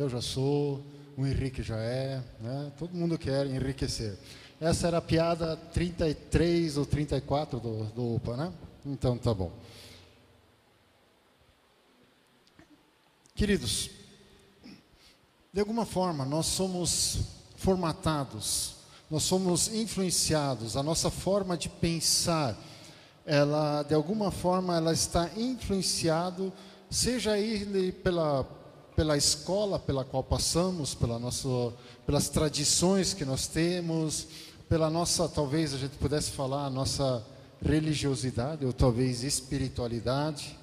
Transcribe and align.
Eu 0.00 0.08
já 0.08 0.22
sou, 0.22 0.82
o 1.14 1.26
Henrique 1.26 1.62
já 1.62 1.76
é, 1.76 2.22
né? 2.40 2.72
todo 2.78 2.94
mundo 2.94 3.18
quer 3.18 3.44
enriquecer. 3.44 4.16
Essa 4.58 4.86
era 4.86 4.96
a 4.96 5.02
piada 5.02 5.58
33 5.74 6.78
ou 6.78 6.86
34 6.86 7.60
do, 7.60 7.84
do 7.84 8.14
UPA, 8.14 8.34
né? 8.34 8.52
Então 8.86 9.18
tá 9.18 9.34
bom. 9.34 9.52
Queridos, 13.34 13.90
de 15.52 15.60
alguma 15.60 15.84
forma 15.84 16.24
nós 16.24 16.46
somos 16.46 17.18
formatados, 17.56 18.76
nós 19.10 19.22
somos 19.22 19.68
influenciados, 19.68 20.78
a 20.78 20.82
nossa 20.82 21.10
forma 21.10 21.58
de 21.58 21.68
pensar, 21.68 22.56
ela 23.26 23.82
de 23.82 23.92
alguma 23.92 24.30
forma 24.30 24.78
ela 24.78 24.94
está 24.94 25.28
influenciado, 25.36 26.50
seja 26.88 27.36
ele 27.36 27.92
pela 27.92 28.59
pela 28.96 29.16
escola 29.16 29.78
pela 29.78 30.04
qual 30.04 30.22
passamos, 30.22 30.94
pela 30.94 31.18
nossa, 31.18 31.48
pelas 32.06 32.28
tradições 32.28 33.14
que 33.14 33.24
nós 33.24 33.46
temos, 33.46 34.26
pela 34.68 34.90
nossa, 34.90 35.28
talvez 35.28 35.74
a 35.74 35.78
gente 35.78 35.96
pudesse 35.96 36.30
falar, 36.30 36.66
a 36.66 36.70
nossa 36.70 37.24
religiosidade 37.64 38.64
ou 38.64 38.72
talvez 38.72 39.22
espiritualidade, 39.22 40.56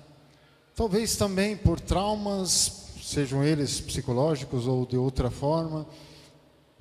talvez 0.76 1.16
também 1.16 1.58
por 1.58 1.80
traumas, 1.80 2.86
sejam 3.03 3.44
eles 3.44 3.80
psicológicos 3.81 4.67
ou 4.67 4.86
de 4.86 4.98
outra 4.98 5.30
forma, 5.30 5.86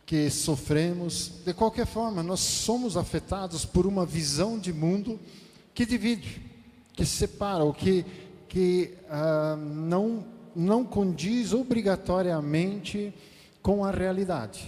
que 0.07 0.31
sofremos. 0.31 1.33
De 1.45 1.53
qualquer 1.53 1.87
forma, 1.87 2.23
nós 2.23 2.41
somos 2.41 2.97
afetados 2.97 3.65
por 3.65 3.87
uma 3.87 4.07
visão 4.07 4.59
de 4.59 4.73
mundo 4.73 5.19
que 5.75 5.85
divide, 5.85 6.41
que 6.95 7.05
separa, 7.05 7.65
ou 7.65 7.75
que, 7.75 8.07
que 8.49 8.95
uh, 9.11 9.57
não 9.57 10.36
não 10.57 10.85
condiz 10.85 11.53
obrigatoriamente 11.53 13.13
com 13.63 13.85
a 13.85 13.91
realidade. 13.91 14.67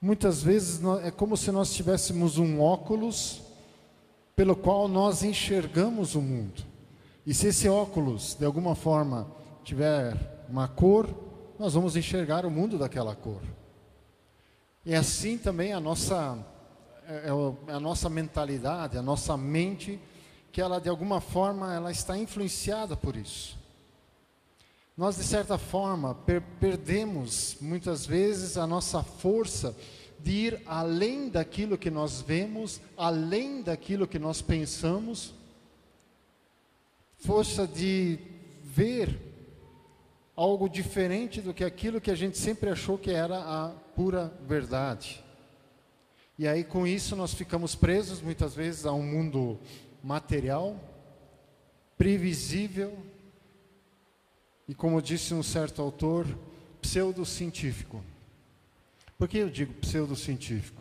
Muitas 0.00 0.42
vezes 0.42 0.80
é 1.04 1.10
como 1.10 1.36
se 1.36 1.52
nós 1.52 1.72
tivéssemos 1.72 2.38
um 2.38 2.60
óculos 2.60 3.42
pelo 4.34 4.56
qual 4.56 4.88
nós 4.88 5.22
enxergamos 5.22 6.14
o 6.14 6.22
mundo. 6.22 6.64
E 7.26 7.34
se 7.34 7.48
esse 7.48 7.68
óculos, 7.68 8.34
de 8.34 8.44
alguma 8.44 8.74
forma, 8.74 9.30
tiver 9.62 10.16
uma 10.48 10.66
cor, 10.66 11.06
nós 11.58 11.74
vamos 11.74 11.94
enxergar 11.94 12.46
o 12.46 12.50
mundo 12.50 12.78
daquela 12.78 13.14
cor. 13.14 13.42
E 14.84 14.94
assim 14.94 15.36
também 15.36 15.74
a 15.74 15.78
nossa, 15.78 16.38
é, 17.06 17.28
é 17.68 17.72
a 17.72 17.78
nossa 17.78 18.08
mentalidade, 18.08 18.96
a 18.96 19.02
nossa 19.02 19.36
mente 19.36 20.00
que 20.52 20.60
ela 20.60 20.80
de 20.80 20.88
alguma 20.88 21.20
forma 21.20 21.74
ela 21.74 21.90
está 21.90 22.16
influenciada 22.18 22.96
por 22.96 23.16
isso. 23.16 23.58
Nós 24.96 25.16
de 25.16 25.24
certa 25.24 25.56
forma 25.56 26.14
per 26.14 26.42
perdemos 26.58 27.56
muitas 27.60 28.04
vezes 28.04 28.56
a 28.56 28.66
nossa 28.66 29.02
força 29.02 29.74
de 30.18 30.30
ir 30.30 30.62
além 30.66 31.28
daquilo 31.28 31.78
que 31.78 31.90
nós 31.90 32.20
vemos, 32.20 32.80
além 32.96 33.62
daquilo 33.62 34.06
que 34.06 34.18
nós 34.18 34.42
pensamos, 34.42 35.32
força 37.18 37.66
de 37.66 38.18
ver 38.62 39.18
algo 40.36 40.68
diferente 40.68 41.40
do 41.40 41.54
que 41.54 41.64
aquilo 41.64 42.00
que 42.00 42.10
a 42.10 42.14
gente 42.14 42.36
sempre 42.38 42.70
achou 42.70 42.98
que 42.98 43.10
era 43.10 43.38
a 43.38 43.68
pura 43.94 44.32
verdade. 44.46 45.24
E 46.38 46.48
aí 46.48 46.64
com 46.64 46.86
isso 46.86 47.14
nós 47.14 47.34
ficamos 47.34 47.74
presos 47.74 48.20
muitas 48.20 48.54
vezes 48.54 48.86
a 48.86 48.92
um 48.92 49.02
mundo 49.02 49.58
material, 50.02 50.76
previsível 51.96 52.96
e, 54.66 54.74
como 54.74 55.02
disse 55.02 55.34
um 55.34 55.42
certo 55.42 55.82
autor, 55.82 56.26
pseudocientífico. 56.80 58.02
Por 59.18 59.28
que 59.28 59.38
eu 59.38 59.50
digo 59.50 59.74
pseudocientífico? 59.74 60.80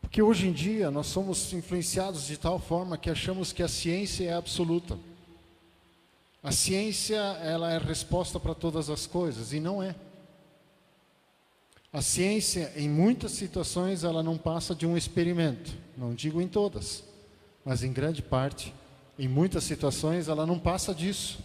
Porque 0.00 0.22
hoje 0.22 0.46
em 0.46 0.52
dia 0.52 0.90
nós 0.90 1.08
somos 1.08 1.52
influenciados 1.52 2.26
de 2.26 2.36
tal 2.36 2.58
forma 2.60 2.96
que 2.96 3.10
achamos 3.10 3.52
que 3.52 3.62
a 3.62 3.68
ciência 3.68 4.24
é 4.24 4.32
absoluta. 4.32 4.96
A 6.42 6.52
ciência, 6.52 7.16
ela 7.42 7.72
é 7.72 7.78
resposta 7.78 8.38
para 8.38 8.54
todas 8.54 8.88
as 8.88 9.06
coisas 9.06 9.52
e 9.52 9.60
não 9.60 9.82
é. 9.82 9.94
A 11.92 12.00
ciência, 12.00 12.72
em 12.76 12.88
muitas 12.88 13.32
situações, 13.32 14.04
ela 14.04 14.22
não 14.22 14.38
passa 14.38 14.74
de 14.76 14.86
um 14.86 14.96
experimento, 14.96 15.72
não 15.96 16.14
digo 16.14 16.40
em 16.40 16.46
todas 16.46 17.09
mas 17.64 17.82
em 17.82 17.92
grande 17.92 18.22
parte, 18.22 18.74
em 19.18 19.28
muitas 19.28 19.64
situações, 19.64 20.28
ela 20.28 20.46
não 20.46 20.58
passa 20.58 20.94
disso. 20.94 21.38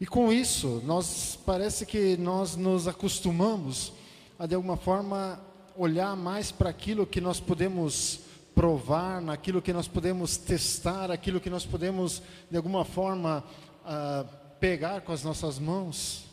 E 0.00 0.06
com 0.06 0.32
isso, 0.32 0.80
nós 0.84 1.36
parece 1.44 1.84
que 1.84 2.16
nós 2.16 2.54
nos 2.54 2.86
acostumamos 2.86 3.92
a 4.38 4.46
de 4.46 4.54
alguma 4.54 4.76
forma 4.76 5.40
olhar 5.76 6.14
mais 6.16 6.52
para 6.52 6.70
aquilo 6.70 7.06
que 7.06 7.20
nós 7.20 7.40
podemos 7.40 8.20
provar, 8.54 9.20
naquilo 9.20 9.60
que 9.60 9.72
nós 9.72 9.88
podemos 9.88 10.36
testar, 10.36 11.10
aquilo 11.10 11.40
que 11.40 11.50
nós 11.50 11.66
podemos 11.66 12.22
de 12.48 12.56
alguma 12.56 12.84
forma 12.84 13.44
uh, 13.84 14.28
pegar 14.60 15.00
com 15.00 15.12
as 15.12 15.24
nossas 15.24 15.58
mãos. 15.58 16.24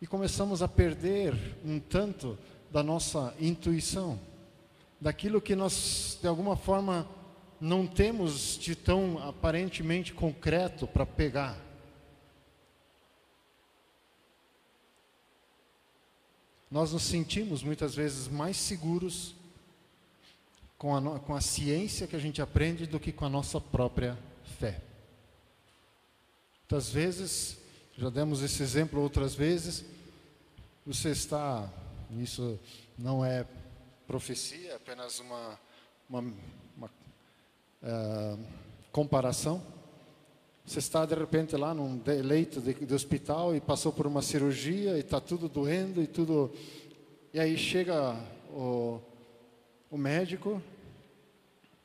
E 0.00 0.06
começamos 0.06 0.62
a 0.62 0.68
perder 0.68 1.34
um 1.64 1.78
tanto 1.78 2.38
da 2.70 2.82
nossa 2.82 3.34
intuição 3.38 4.18
daquilo 5.06 5.40
que 5.40 5.54
nós, 5.54 6.18
de 6.20 6.26
alguma 6.26 6.56
forma, 6.56 7.08
não 7.60 7.86
temos 7.86 8.58
de 8.58 8.74
tão 8.74 9.22
aparentemente 9.22 10.12
concreto 10.12 10.84
para 10.84 11.06
pegar. 11.06 11.56
Nós 16.68 16.92
nos 16.92 17.04
sentimos 17.04 17.62
muitas 17.62 17.94
vezes 17.94 18.26
mais 18.26 18.56
seguros 18.56 19.36
com 20.76 20.96
a, 20.96 21.20
com 21.20 21.36
a 21.36 21.40
ciência 21.40 22.08
que 22.08 22.16
a 22.16 22.18
gente 22.18 22.42
aprende 22.42 22.84
do 22.84 22.98
que 22.98 23.12
com 23.12 23.24
a 23.24 23.30
nossa 23.30 23.60
própria 23.60 24.18
fé. 24.58 24.80
Muitas 26.62 26.90
vezes, 26.90 27.58
já 27.96 28.10
demos 28.10 28.42
esse 28.42 28.60
exemplo 28.60 29.00
outras 29.00 29.36
vezes, 29.36 29.84
você 30.84 31.10
está, 31.10 31.72
isso 32.10 32.58
não 32.98 33.24
é 33.24 33.46
profecia, 34.06 34.70
é 34.70 34.74
apenas 34.76 35.18
uma, 35.18 35.58
uma, 36.08 36.32
uma 36.76 36.86
uh, 37.82 38.38
comparação. 38.92 39.60
Você 40.64 40.78
está 40.78 41.04
de 41.04 41.14
repente 41.14 41.56
lá 41.56 41.74
num 41.74 42.00
leito 42.24 42.60
de, 42.60 42.74
de 42.74 42.94
hospital 42.94 43.54
e 43.54 43.60
passou 43.60 43.92
por 43.92 44.06
uma 44.06 44.22
cirurgia 44.22 44.96
e 44.96 45.00
está 45.00 45.20
tudo 45.20 45.48
doendo 45.48 46.00
e 46.00 46.06
tudo. 46.06 46.52
E 47.34 47.40
aí 47.40 47.58
chega 47.58 48.16
o, 48.50 49.00
o 49.90 49.98
médico, 49.98 50.62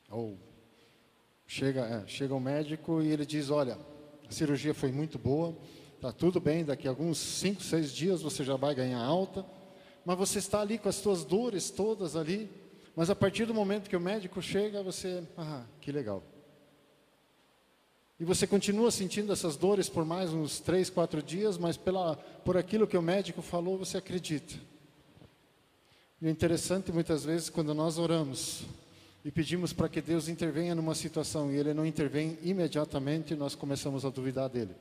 ou 0.08 0.38
chega, 1.46 1.80
é, 1.80 2.06
chega 2.06 2.34
o 2.34 2.40
médico 2.40 3.02
e 3.02 3.08
ele 3.08 3.26
diz: 3.26 3.50
Olha, 3.50 3.78
a 4.28 4.32
cirurgia 4.32 4.74
foi 4.74 4.92
muito 4.92 5.18
boa, 5.18 5.56
está 5.96 6.12
tudo 6.12 6.40
bem, 6.40 6.64
daqui 6.64 6.86
a 6.86 6.90
alguns 6.90 7.18
5, 7.18 7.62
6 7.62 7.92
dias 7.92 8.22
você 8.22 8.44
já 8.44 8.56
vai 8.56 8.74
ganhar 8.74 9.00
alta 9.00 9.44
mas 10.04 10.18
você 10.18 10.38
está 10.38 10.60
ali 10.60 10.78
com 10.78 10.88
as 10.88 10.96
suas 10.96 11.24
dores 11.24 11.70
todas 11.70 12.16
ali, 12.16 12.50
mas 12.94 13.08
a 13.08 13.14
partir 13.14 13.46
do 13.46 13.54
momento 13.54 13.88
que 13.88 13.96
o 13.96 14.00
médico 14.00 14.42
chega, 14.42 14.82
você, 14.82 15.22
ah, 15.36 15.64
que 15.80 15.90
legal. 15.90 16.22
E 18.20 18.24
você 18.24 18.46
continua 18.46 18.90
sentindo 18.90 19.32
essas 19.32 19.56
dores 19.56 19.88
por 19.88 20.04
mais 20.04 20.32
uns 20.32 20.60
três, 20.60 20.88
quatro 20.88 21.22
dias, 21.22 21.58
mas 21.58 21.76
pela, 21.76 22.16
por 22.44 22.56
aquilo 22.56 22.86
que 22.86 22.96
o 22.96 23.02
médico 23.02 23.42
falou, 23.42 23.78
você 23.78 23.96
acredita. 23.96 24.54
E 26.20 26.26
o 26.26 26.28
interessante 26.28 26.92
muitas 26.92 27.24
vezes 27.24 27.50
quando 27.50 27.74
nós 27.74 27.98
oramos 27.98 28.62
e 29.24 29.30
pedimos 29.30 29.72
para 29.72 29.88
que 29.88 30.00
Deus 30.00 30.28
intervenha 30.28 30.74
numa 30.74 30.94
situação 30.94 31.50
e 31.50 31.56
Ele 31.56 31.74
não 31.74 31.86
intervém 31.86 32.38
imediatamente, 32.42 33.34
nós 33.34 33.54
começamos 33.54 34.04
a 34.04 34.10
duvidar 34.10 34.48
dele. 34.48 34.74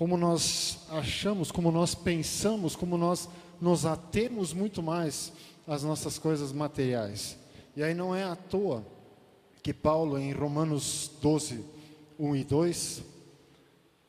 Como 0.00 0.16
nós 0.16 0.78
achamos, 0.88 1.52
como 1.52 1.70
nós 1.70 1.94
pensamos, 1.94 2.74
como 2.74 2.96
nós 2.96 3.28
nos 3.60 3.84
atemos 3.84 4.54
muito 4.54 4.82
mais 4.82 5.30
às 5.66 5.82
nossas 5.82 6.18
coisas 6.18 6.52
materiais. 6.52 7.36
E 7.76 7.82
aí 7.82 7.92
não 7.92 8.14
é 8.14 8.24
à 8.24 8.34
toa 8.34 8.82
que 9.62 9.74
Paulo, 9.74 10.18
em 10.18 10.32
Romanos 10.32 11.10
12, 11.20 11.62
1 12.18 12.34
e 12.34 12.44
2, 12.44 13.02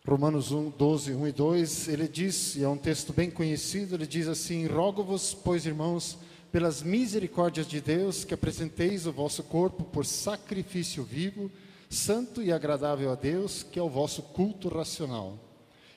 Romanos 0.07 0.53
1, 0.53 0.69
12, 0.69 1.11
1 1.13 1.27
e 1.27 1.31
2, 1.33 1.87
ele 1.89 2.07
diz, 2.07 2.55
e 2.55 2.63
é 2.63 2.69
um 2.69 2.77
texto 2.77 3.11
bem 3.11 3.29
conhecido, 3.29 3.95
ele 3.95 4.07
diz 4.07 4.29
assim: 4.29 4.65
Rogo-vos, 4.67 5.33
pois 5.33 5.65
irmãos, 5.65 6.17
pelas 6.53 6.81
misericórdias 6.81 7.67
de 7.67 7.81
Deus, 7.81 8.23
que 8.23 8.33
apresenteis 8.33 9.05
o 9.05 9.11
vosso 9.11 9.43
corpo 9.43 9.83
por 9.83 10.05
sacrifício 10.05 11.03
vivo, 11.03 11.51
santo 11.89 12.41
e 12.41 12.49
agradável 12.49 13.11
a 13.11 13.15
Deus, 13.15 13.61
que 13.61 13.77
é 13.77 13.83
o 13.83 13.89
vosso 13.89 14.21
culto 14.21 14.69
racional. 14.69 15.50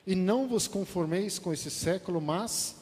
E 0.05 0.15
não 0.15 0.47
vos 0.47 0.67
conformeis 0.67 1.39
com 1.39 1.51
esse 1.51 1.71
século, 1.71 2.21
mas 2.21 2.75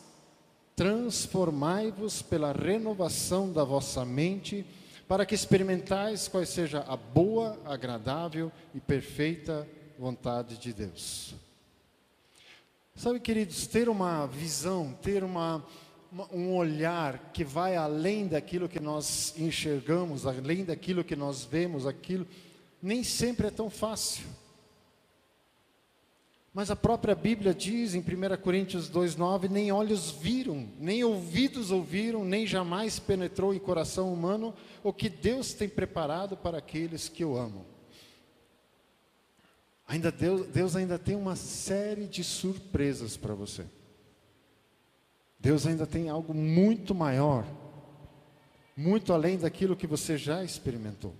transformai-vos 0.76 2.22
pela 2.22 2.52
renovação 2.52 3.52
da 3.52 3.64
vossa 3.64 4.04
mente, 4.04 4.66
para 5.08 5.26
que 5.26 5.36
experimentais 5.36 6.28
qual 6.28 6.46
seja 6.46 6.80
a 6.88 6.98
boa, 6.98 7.60
agradável 7.66 8.52
e 8.74 8.80
perfeita 8.80 9.68
vontade 9.98 10.58
de 10.58 10.74
Deus. 10.74 11.36
Sabe, 12.96 13.20
queridos, 13.20 13.68
ter 13.68 13.90
uma 13.90 14.28
visão, 14.28 14.94
ter 15.02 15.24
uma, 15.24 15.66
um 16.32 16.56
olhar 16.56 17.32
que 17.34 17.44
vai 17.44 17.76
além 17.76 18.28
daquilo 18.28 18.70
que 18.70 18.80
nós 18.80 19.34
enxergamos, 19.38 20.26
além 20.26 20.64
daquilo 20.64 21.04
que 21.04 21.16
nós 21.16 21.44
vemos, 21.44 21.88
aquilo, 21.88 22.28
nem 22.82 23.04
sempre 23.04 23.48
é 23.48 23.52
tão 23.52 23.70
fácil. 23.70 24.26
Mas 26.54 26.70
a 26.70 26.76
própria 26.76 27.16
Bíblia 27.16 27.52
diz 27.52 27.96
em 27.96 28.00
1 28.00 28.38
Coríntios 28.42 28.90
2,9: 28.90 29.50
nem 29.50 29.72
olhos 29.72 30.12
viram, 30.12 30.68
nem 30.80 31.04
ouvidos 31.04 31.72
ouviram, 31.72 32.24
nem 32.24 32.46
jamais 32.46 33.00
penetrou 33.00 33.56
em 33.56 33.60
coração 33.60 34.14
humano 34.14 34.54
o 34.84 34.94
que 34.94 35.10
Deus 35.10 35.54
tem 35.54 35.68
preparado 35.68 36.38
para 36.38 36.60
aqueles 36.60 37.10
que 37.10 37.26
o 37.26 37.36
amam. 37.36 37.66
Ainda 39.88 40.12
Deus, 40.12 40.48
Deus 40.48 40.76
ainda 40.76 41.00
tem 41.00 41.16
uma 41.16 41.36
série 41.36 42.06
de 42.06 42.24
surpresas 42.24 43.18
para 43.18 43.34
você. 43.34 43.66
Deus 45.40 45.66
ainda 45.66 45.88
tem 45.88 46.08
algo 46.08 46.34
muito 46.36 46.94
maior, 46.94 47.46
muito 48.78 49.12
além 49.12 49.38
daquilo 49.38 49.76
que 49.76 49.88
você 49.88 50.18
já 50.18 50.44
experimentou. 50.44 51.16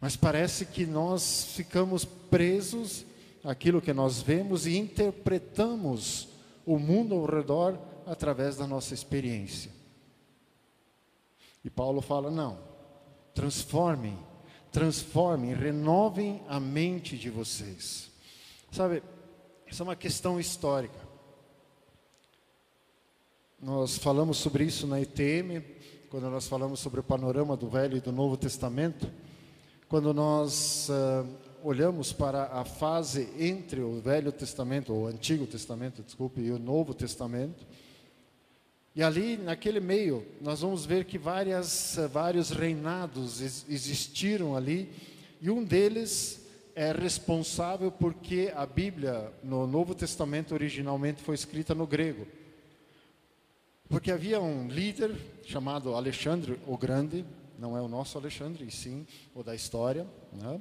Mas 0.00 0.16
parece 0.16 0.66
que 0.66 0.86
nós 0.86 1.52
ficamos 1.54 2.04
presos 2.04 3.04
aquilo 3.44 3.82
que 3.82 3.92
nós 3.92 4.20
vemos 4.20 4.66
e 4.66 4.76
interpretamos 4.76 6.28
o 6.64 6.78
mundo 6.78 7.14
ao 7.14 7.24
redor 7.24 7.78
através 8.06 8.56
da 8.56 8.66
nossa 8.66 8.94
experiência. 8.94 9.70
E 11.64 11.70
Paulo 11.70 12.00
fala: 12.00 12.30
não, 12.30 12.58
transformem, 13.34 14.18
transformem, 14.70 15.54
renovem 15.54 16.42
a 16.48 16.58
mente 16.58 17.16
de 17.16 17.30
vocês. 17.30 18.10
Sabe, 18.70 19.02
isso 19.66 19.82
é 19.82 19.84
uma 19.84 19.96
questão 19.96 20.40
histórica. 20.40 21.12
Nós 23.60 23.96
falamos 23.96 24.38
sobre 24.38 24.64
isso 24.64 24.86
na 24.86 25.00
ETM, 25.00 25.62
quando 26.10 26.28
nós 26.28 26.48
falamos 26.48 26.80
sobre 26.80 26.98
o 26.98 27.02
panorama 27.04 27.56
do 27.56 27.68
Velho 27.68 27.96
e 27.96 28.00
do 28.00 28.10
Novo 28.10 28.36
Testamento, 28.36 29.08
quando 29.88 30.12
nós 30.12 30.88
uh, 30.88 31.51
olhamos 31.62 32.12
para 32.12 32.44
a 32.44 32.64
fase 32.64 33.28
entre 33.38 33.80
o 33.80 34.00
Velho 34.00 34.32
Testamento, 34.32 34.92
ou 34.92 35.06
Antigo 35.06 35.46
Testamento, 35.46 36.02
desculpe, 36.02 36.40
e 36.40 36.50
o 36.50 36.58
Novo 36.58 36.92
Testamento, 36.92 37.64
e 38.94 39.02
ali, 39.02 39.38
naquele 39.38 39.80
meio, 39.80 40.26
nós 40.40 40.60
vamos 40.60 40.84
ver 40.84 41.06
que 41.06 41.16
várias, 41.16 41.96
vários 42.10 42.50
reinados 42.50 43.40
existiram 43.40 44.54
ali, 44.54 44.92
e 45.40 45.50
um 45.50 45.64
deles 45.64 46.46
é 46.74 46.92
responsável 46.92 47.90
porque 47.90 48.52
a 48.54 48.66
Bíblia, 48.66 49.32
no 49.42 49.66
Novo 49.66 49.94
Testamento, 49.94 50.52
originalmente 50.52 51.22
foi 51.22 51.34
escrita 51.34 51.74
no 51.74 51.86
grego. 51.86 52.26
Porque 53.88 54.10
havia 54.10 54.40
um 54.40 54.68
líder 54.68 55.14
chamado 55.44 55.94
Alexandre 55.94 56.58
o 56.66 56.76
Grande, 56.76 57.24
não 57.58 57.76
é 57.76 57.80
o 57.80 57.88
nosso 57.88 58.18
Alexandre, 58.18 58.64
e 58.66 58.70
sim 58.70 59.06
o 59.34 59.42
da 59.42 59.54
história, 59.54 60.06
né? 60.32 60.60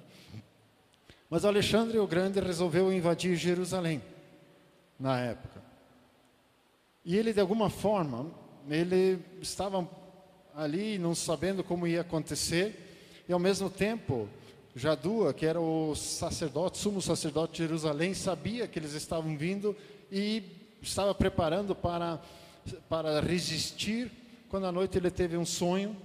Mas 1.31 1.45
Alexandre 1.45 1.97
o 1.97 2.05
Grande 2.05 2.41
resolveu 2.41 2.91
invadir 2.91 3.37
Jerusalém 3.37 4.01
na 4.99 5.17
época. 5.17 5.63
E 7.05 7.15
ele, 7.15 7.31
de 7.31 7.39
alguma 7.39 7.69
forma, 7.69 8.29
ele 8.69 9.17
estava 9.41 9.89
ali 10.53 10.99
não 10.99 11.15
sabendo 11.15 11.63
como 11.63 11.87
ia 11.87 12.01
acontecer, 12.01 13.23
e 13.29 13.31
ao 13.31 13.39
mesmo 13.39 13.69
tempo, 13.69 14.27
Jadua, 14.75 15.33
que 15.33 15.45
era 15.45 15.61
o 15.61 15.95
sacerdote, 15.95 16.77
sumo 16.77 17.01
sacerdote 17.01 17.53
de 17.53 17.59
Jerusalém, 17.59 18.13
sabia 18.13 18.67
que 18.67 18.77
eles 18.77 18.91
estavam 18.91 19.37
vindo 19.37 19.73
e 20.11 20.43
estava 20.81 21.15
preparando 21.15 21.73
para, 21.73 22.19
para 22.89 23.21
resistir, 23.21 24.11
quando 24.49 24.65
à 24.65 24.71
noite 24.71 24.97
ele 24.97 25.09
teve 25.09 25.37
um 25.37 25.45
sonho, 25.45 25.95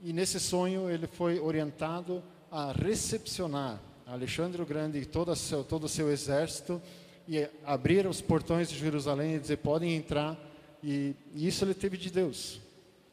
e 0.00 0.12
nesse 0.12 0.38
sonho 0.38 0.88
ele 0.88 1.08
foi 1.08 1.40
orientado 1.40 2.22
a 2.52 2.70
recepcionar 2.70 3.87
Alexandre 4.08 4.62
o 4.62 4.66
Grande 4.66 4.98
e 4.98 5.04
todo 5.04 5.30
o 5.30 5.36
seu, 5.36 5.62
todo 5.62 5.84
o 5.84 5.88
seu 5.88 6.10
exército 6.10 6.80
e 7.28 7.46
abrir 7.62 8.06
os 8.06 8.22
portões 8.22 8.70
de 8.70 8.78
Jerusalém 8.78 9.34
e 9.34 9.38
dizer: 9.38 9.58
podem 9.58 9.94
entrar. 9.94 10.34
E, 10.82 11.14
e 11.34 11.46
isso 11.46 11.62
ele 11.62 11.74
teve 11.74 11.98
de 11.98 12.10
Deus. 12.10 12.58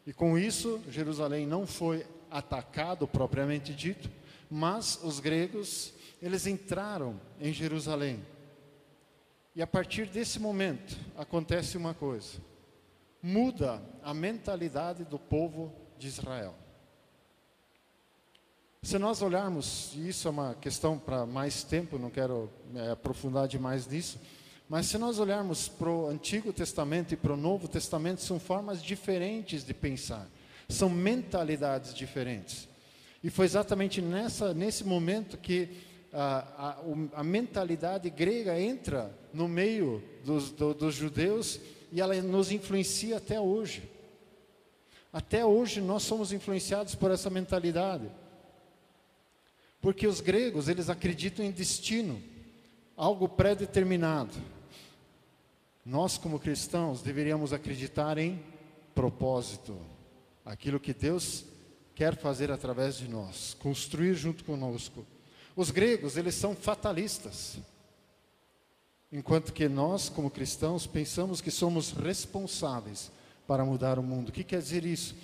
E 0.08 0.14
com 0.14 0.38
isso, 0.38 0.82
Jerusalém 0.90 1.46
não 1.46 1.68
foi 1.68 2.06
atacado 2.32 3.06
propriamente 3.08 3.74
dito, 3.74 4.10
mas 4.50 5.00
os 5.04 5.20
gregos, 5.20 5.94
eles 6.22 6.48
entraram 6.48 7.20
em 7.42 7.52
Jerusalém. 7.52 8.24
E 9.54 9.62
a 9.62 9.68
partir 9.68 10.06
desse 10.06 10.40
momento, 10.40 10.98
acontece 11.18 11.76
uma 11.76 11.94
coisa: 11.94 12.38
muda 13.22 13.84
a 14.02 14.14
mentalidade 14.14 15.04
do 15.04 15.20
povo 15.20 15.74
de 16.00 16.08
Israel. 16.08 16.56
Se 18.86 19.00
nós 19.00 19.24
olharmos, 19.24 19.94
e 19.96 20.10
isso 20.10 20.28
é 20.28 20.32
uma 20.32 20.54
questão 20.62 21.00
para 21.00 21.26
mais 21.26 21.64
tempo, 21.64 21.98
não 21.98 22.12
quero 22.12 22.52
é, 22.76 22.92
aprofundar 22.92 23.48
demais 23.48 23.88
nisso, 23.88 24.20
mas 24.70 24.86
se 24.86 25.00
nós 25.00 25.18
olharmos 25.18 25.68
para 25.68 25.90
o 25.90 26.08
Antigo 26.08 26.54
Testamento 26.54 27.12
e 27.12 27.18
para 27.18 27.34
o 27.34 27.36
Novo 27.36 27.68
Testamento, 27.68 28.22
são 28.22 28.40
formas 28.40 28.84
diferentes 28.84 29.66
de 29.66 29.74
pensar, 29.74 30.30
são 30.70 30.88
mentalidades 30.88 31.96
diferentes. 31.96 32.68
E 33.24 33.32
foi 33.32 33.46
exatamente 33.46 34.04
nessa, 34.04 34.54
nesse 34.54 34.84
momento 34.84 35.36
que 35.36 35.68
a, 36.14 36.76
a, 37.16 37.22
a 37.22 37.24
mentalidade 37.24 38.08
grega 38.12 38.62
entra 38.62 39.12
no 39.34 39.48
meio 39.48 40.04
dos, 40.24 40.52
do, 40.52 40.76
dos 40.76 40.94
judeus 40.94 41.60
e 41.92 42.02
ela 42.02 42.14
nos 42.22 42.52
influencia 42.52 43.18
até 43.18 43.42
hoje. 43.42 43.90
Até 45.12 45.44
hoje 45.44 45.82
nós 45.82 46.04
somos 46.04 46.32
influenciados 46.32 46.94
por 46.94 47.10
essa 47.10 47.32
mentalidade. 47.32 48.12
Porque 49.82 50.08
os 50.08 50.20
gregos, 50.22 50.68
eles 50.68 50.90
acreditam 50.90 51.46
em 51.46 51.52
destino, 51.52 52.22
algo 52.96 53.28
pré-determinado. 53.30 54.34
Nós, 55.86 56.18
como 56.18 56.40
cristãos, 56.40 57.02
deveríamos 57.02 57.54
acreditar 57.54 58.18
em 58.18 58.42
propósito, 58.96 59.78
aquilo 60.44 60.80
que 60.80 60.94
Deus 60.94 61.46
quer 61.94 62.16
fazer 62.18 62.52
através 62.52 62.98
de 62.98 63.08
nós, 63.08 63.56
construir 63.60 64.16
junto 64.16 64.44
conosco. 64.44 65.06
Os 65.56 65.72
gregos, 65.72 66.18
eles 66.18 66.36
são 66.36 66.56
fatalistas. 66.56 67.58
Enquanto 69.12 69.54
que 69.54 69.70
nós, 69.70 70.10
como 70.10 70.30
cristãos, 70.30 70.86
pensamos 70.86 71.40
que 71.40 71.52
somos 71.52 71.92
responsáveis 71.92 73.12
para 73.48 73.64
mudar 73.64 73.98
o 74.00 74.04
mundo. 74.04 74.30
O 74.30 74.32
que 74.32 74.44
quer 74.44 74.60
dizer 74.60 74.84
isso? 74.86 75.16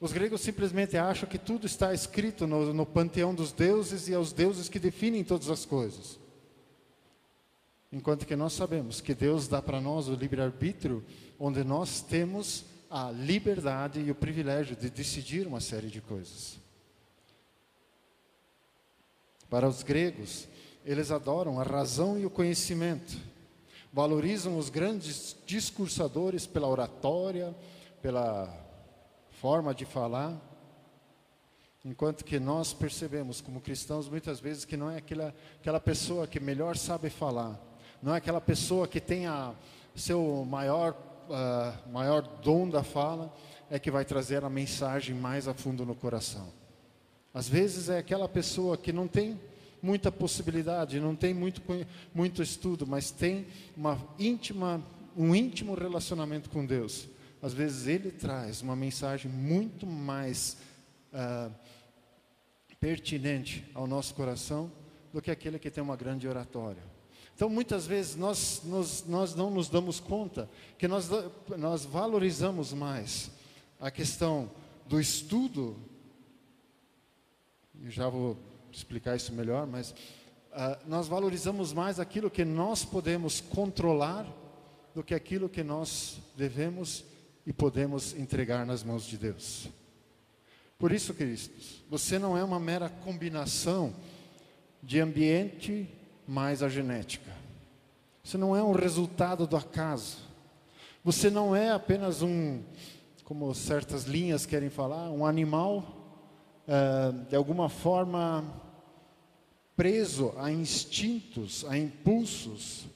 Os 0.00 0.12
gregos 0.12 0.40
simplesmente 0.40 0.96
acham 0.96 1.28
que 1.28 1.38
tudo 1.38 1.66
está 1.66 1.94
escrito 1.94 2.46
no, 2.46 2.74
no 2.74 2.84
panteão 2.84 3.34
dos 3.34 3.52
deuses 3.52 4.08
e 4.08 4.14
é 4.14 4.18
os 4.18 4.32
deuses 4.32 4.68
que 4.68 4.78
definem 4.78 5.24
todas 5.24 5.48
as 5.48 5.64
coisas. 5.64 6.18
Enquanto 7.92 8.26
que 8.26 8.34
nós 8.34 8.52
sabemos 8.52 9.00
que 9.00 9.14
Deus 9.14 9.46
dá 9.46 9.62
para 9.62 9.80
nós 9.80 10.08
o 10.08 10.14
livre-arbítrio, 10.14 11.04
onde 11.38 11.62
nós 11.62 12.00
temos 12.00 12.64
a 12.90 13.10
liberdade 13.10 14.00
e 14.00 14.10
o 14.10 14.14
privilégio 14.14 14.76
de 14.76 14.90
decidir 14.90 15.46
uma 15.46 15.60
série 15.60 15.88
de 15.88 16.00
coisas. 16.00 16.58
Para 19.48 19.68
os 19.68 19.82
gregos, 19.82 20.48
eles 20.84 21.10
adoram 21.10 21.60
a 21.60 21.62
razão 21.62 22.18
e 22.18 22.26
o 22.26 22.30
conhecimento, 22.30 23.16
valorizam 23.92 24.58
os 24.58 24.68
grandes 24.68 25.36
discursadores 25.46 26.46
pela 26.46 26.68
oratória, 26.68 27.54
pela 28.02 28.63
forma 29.40 29.74
de 29.74 29.84
falar, 29.84 30.40
enquanto 31.84 32.24
que 32.24 32.38
nós 32.38 32.72
percebemos 32.72 33.40
como 33.40 33.60
cristãos 33.60 34.08
muitas 34.08 34.40
vezes 34.40 34.64
que 34.64 34.76
não 34.76 34.90
é 34.90 34.98
aquela, 34.98 35.34
aquela 35.60 35.80
pessoa 35.80 36.26
que 36.26 36.40
melhor 36.40 36.76
sabe 36.76 37.10
falar, 37.10 37.60
não 38.02 38.14
é 38.14 38.18
aquela 38.18 38.40
pessoa 38.40 38.86
que 38.86 39.00
tem 39.00 39.26
a 39.26 39.52
seu 39.94 40.44
maior, 40.48 40.92
uh, 41.28 41.90
maior 41.90 42.22
dom 42.22 42.68
da 42.68 42.82
fala, 42.82 43.34
é 43.70 43.78
que 43.78 43.90
vai 43.90 44.04
trazer 44.04 44.44
a 44.44 44.50
mensagem 44.50 45.14
mais 45.14 45.48
a 45.48 45.54
fundo 45.54 45.84
no 45.84 45.94
coração. 45.94 46.48
Às 47.32 47.48
vezes 47.48 47.88
é 47.88 47.98
aquela 47.98 48.28
pessoa 48.28 48.76
que 48.76 48.92
não 48.92 49.08
tem 49.08 49.40
muita 49.82 50.10
possibilidade, 50.10 51.00
não 51.00 51.14
tem 51.14 51.34
muito, 51.34 51.60
muito 52.14 52.42
estudo, 52.42 52.86
mas 52.86 53.10
tem 53.10 53.46
uma 53.76 53.98
íntima, 54.18 54.82
um 55.16 55.34
íntimo 55.34 55.74
relacionamento 55.74 56.48
com 56.50 56.64
Deus 56.64 57.08
às 57.44 57.52
vezes 57.52 57.86
ele 57.86 58.10
traz 58.10 58.62
uma 58.62 58.74
mensagem 58.74 59.30
muito 59.30 59.86
mais 59.86 60.56
uh, 61.12 61.54
pertinente 62.80 63.70
ao 63.74 63.86
nosso 63.86 64.14
coração 64.14 64.72
do 65.12 65.20
que 65.20 65.30
aquele 65.30 65.58
que 65.58 65.70
tem 65.70 65.84
uma 65.84 65.94
grande 65.94 66.26
oratória. 66.26 66.82
Então, 67.34 67.50
muitas 67.50 67.86
vezes 67.86 68.16
nós, 68.16 68.62
nós, 68.64 69.04
nós 69.06 69.34
não 69.34 69.50
nos 69.50 69.68
damos 69.68 70.00
conta 70.00 70.48
que 70.78 70.88
nós, 70.88 71.10
nós 71.58 71.84
valorizamos 71.84 72.72
mais 72.72 73.30
a 73.78 73.90
questão 73.90 74.50
do 74.86 74.98
estudo, 74.98 75.76
e 77.82 77.90
já 77.90 78.08
vou 78.08 78.38
explicar 78.72 79.16
isso 79.16 79.34
melhor, 79.34 79.66
mas 79.66 79.90
uh, 79.90 80.78
nós 80.86 81.08
valorizamos 81.08 81.74
mais 81.74 82.00
aquilo 82.00 82.30
que 82.30 82.42
nós 82.42 82.86
podemos 82.86 83.42
controlar 83.42 84.26
do 84.94 85.04
que 85.04 85.14
aquilo 85.14 85.46
que 85.46 85.62
nós 85.62 86.18
devemos 86.38 87.04
e 87.46 87.52
podemos 87.52 88.14
entregar 88.14 88.64
nas 88.64 88.82
mãos 88.82 89.04
de 89.04 89.16
Deus. 89.18 89.68
Por 90.78 90.92
isso, 90.92 91.14
queridos, 91.14 91.50
você 91.88 92.18
não 92.18 92.36
é 92.36 92.42
uma 92.42 92.58
mera 92.58 92.88
combinação 92.88 93.94
de 94.82 95.00
ambiente 95.00 95.88
mais 96.26 96.62
a 96.62 96.68
genética. 96.68 97.32
Você 98.22 98.38
não 98.38 98.56
é 98.56 98.62
um 98.62 98.72
resultado 98.72 99.46
do 99.46 99.56
acaso. 99.56 100.18
Você 101.02 101.30
não 101.30 101.54
é 101.54 101.70
apenas 101.70 102.22
um, 102.22 102.62
como 103.24 103.54
certas 103.54 104.04
linhas 104.04 104.46
querem 104.46 104.70
falar, 104.70 105.10
um 105.10 105.26
animal 105.26 106.04
é, 106.66 107.12
de 107.28 107.36
alguma 107.36 107.68
forma 107.68 108.44
preso 109.76 110.32
a 110.38 110.50
instintos, 110.50 111.64
a 111.68 111.76
impulsos, 111.76 112.86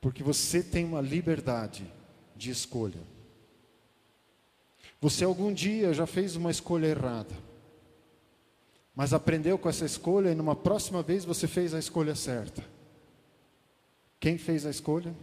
porque 0.00 0.22
você 0.22 0.62
tem 0.62 0.84
uma 0.84 1.00
liberdade 1.00 1.90
de 2.36 2.50
escolha. 2.50 3.00
Você 5.00 5.24
algum 5.24 5.52
dia 5.52 5.92
já 5.92 6.06
fez 6.06 6.36
uma 6.36 6.50
escolha 6.50 6.86
errada, 6.86 7.34
mas 8.94 9.12
aprendeu 9.12 9.58
com 9.58 9.68
essa 9.68 9.84
escolha 9.84 10.30
e 10.30 10.34
numa 10.34 10.56
próxima 10.56 11.02
vez 11.02 11.24
você 11.24 11.46
fez 11.46 11.72
a 11.72 11.78
escolha 11.78 12.14
certa. 12.14 12.64
Quem 14.18 14.36
fez 14.36 14.66
a 14.66 14.70
escolha? 14.70 15.14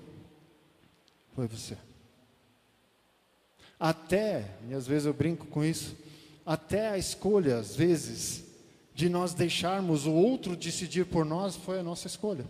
Foi 1.34 1.48
você. 1.48 1.78
Até, 3.78 4.56
e 4.70 4.74
às 4.74 4.88
vezes 4.88 5.06
eu 5.06 5.14
brinco 5.14 5.46
com 5.48 5.64
isso, 5.64 5.96
até 6.46 6.90
a 6.90 6.98
escolha, 6.98 7.58
às 7.58 7.76
vezes, 7.76 8.46
de 8.94 9.10
nós 9.10 9.34
deixarmos 9.34 10.06
o 10.06 10.14
outro 10.14 10.56
decidir 10.56 11.06
por 11.06 11.26
nós, 11.26 11.58
foi 11.58 11.80
a 11.80 11.84
nossa 11.84 12.08
escolha. 12.08 12.46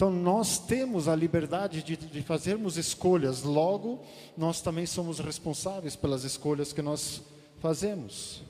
Então, 0.00 0.10
nós 0.10 0.58
temos 0.58 1.08
a 1.08 1.14
liberdade 1.14 1.82
de, 1.82 1.94
de, 1.94 2.22
fazermos 2.22 2.78
escolhas, 2.78 3.42
logo, 3.42 4.02
nós 4.34 4.62
também 4.62 4.86
somos 4.86 5.18
responsáveis 5.18 5.94
pelas 5.94 6.24
escolhas 6.24 6.72
que 6.72 6.80
nós 6.80 7.20
fazemos. 7.58 8.42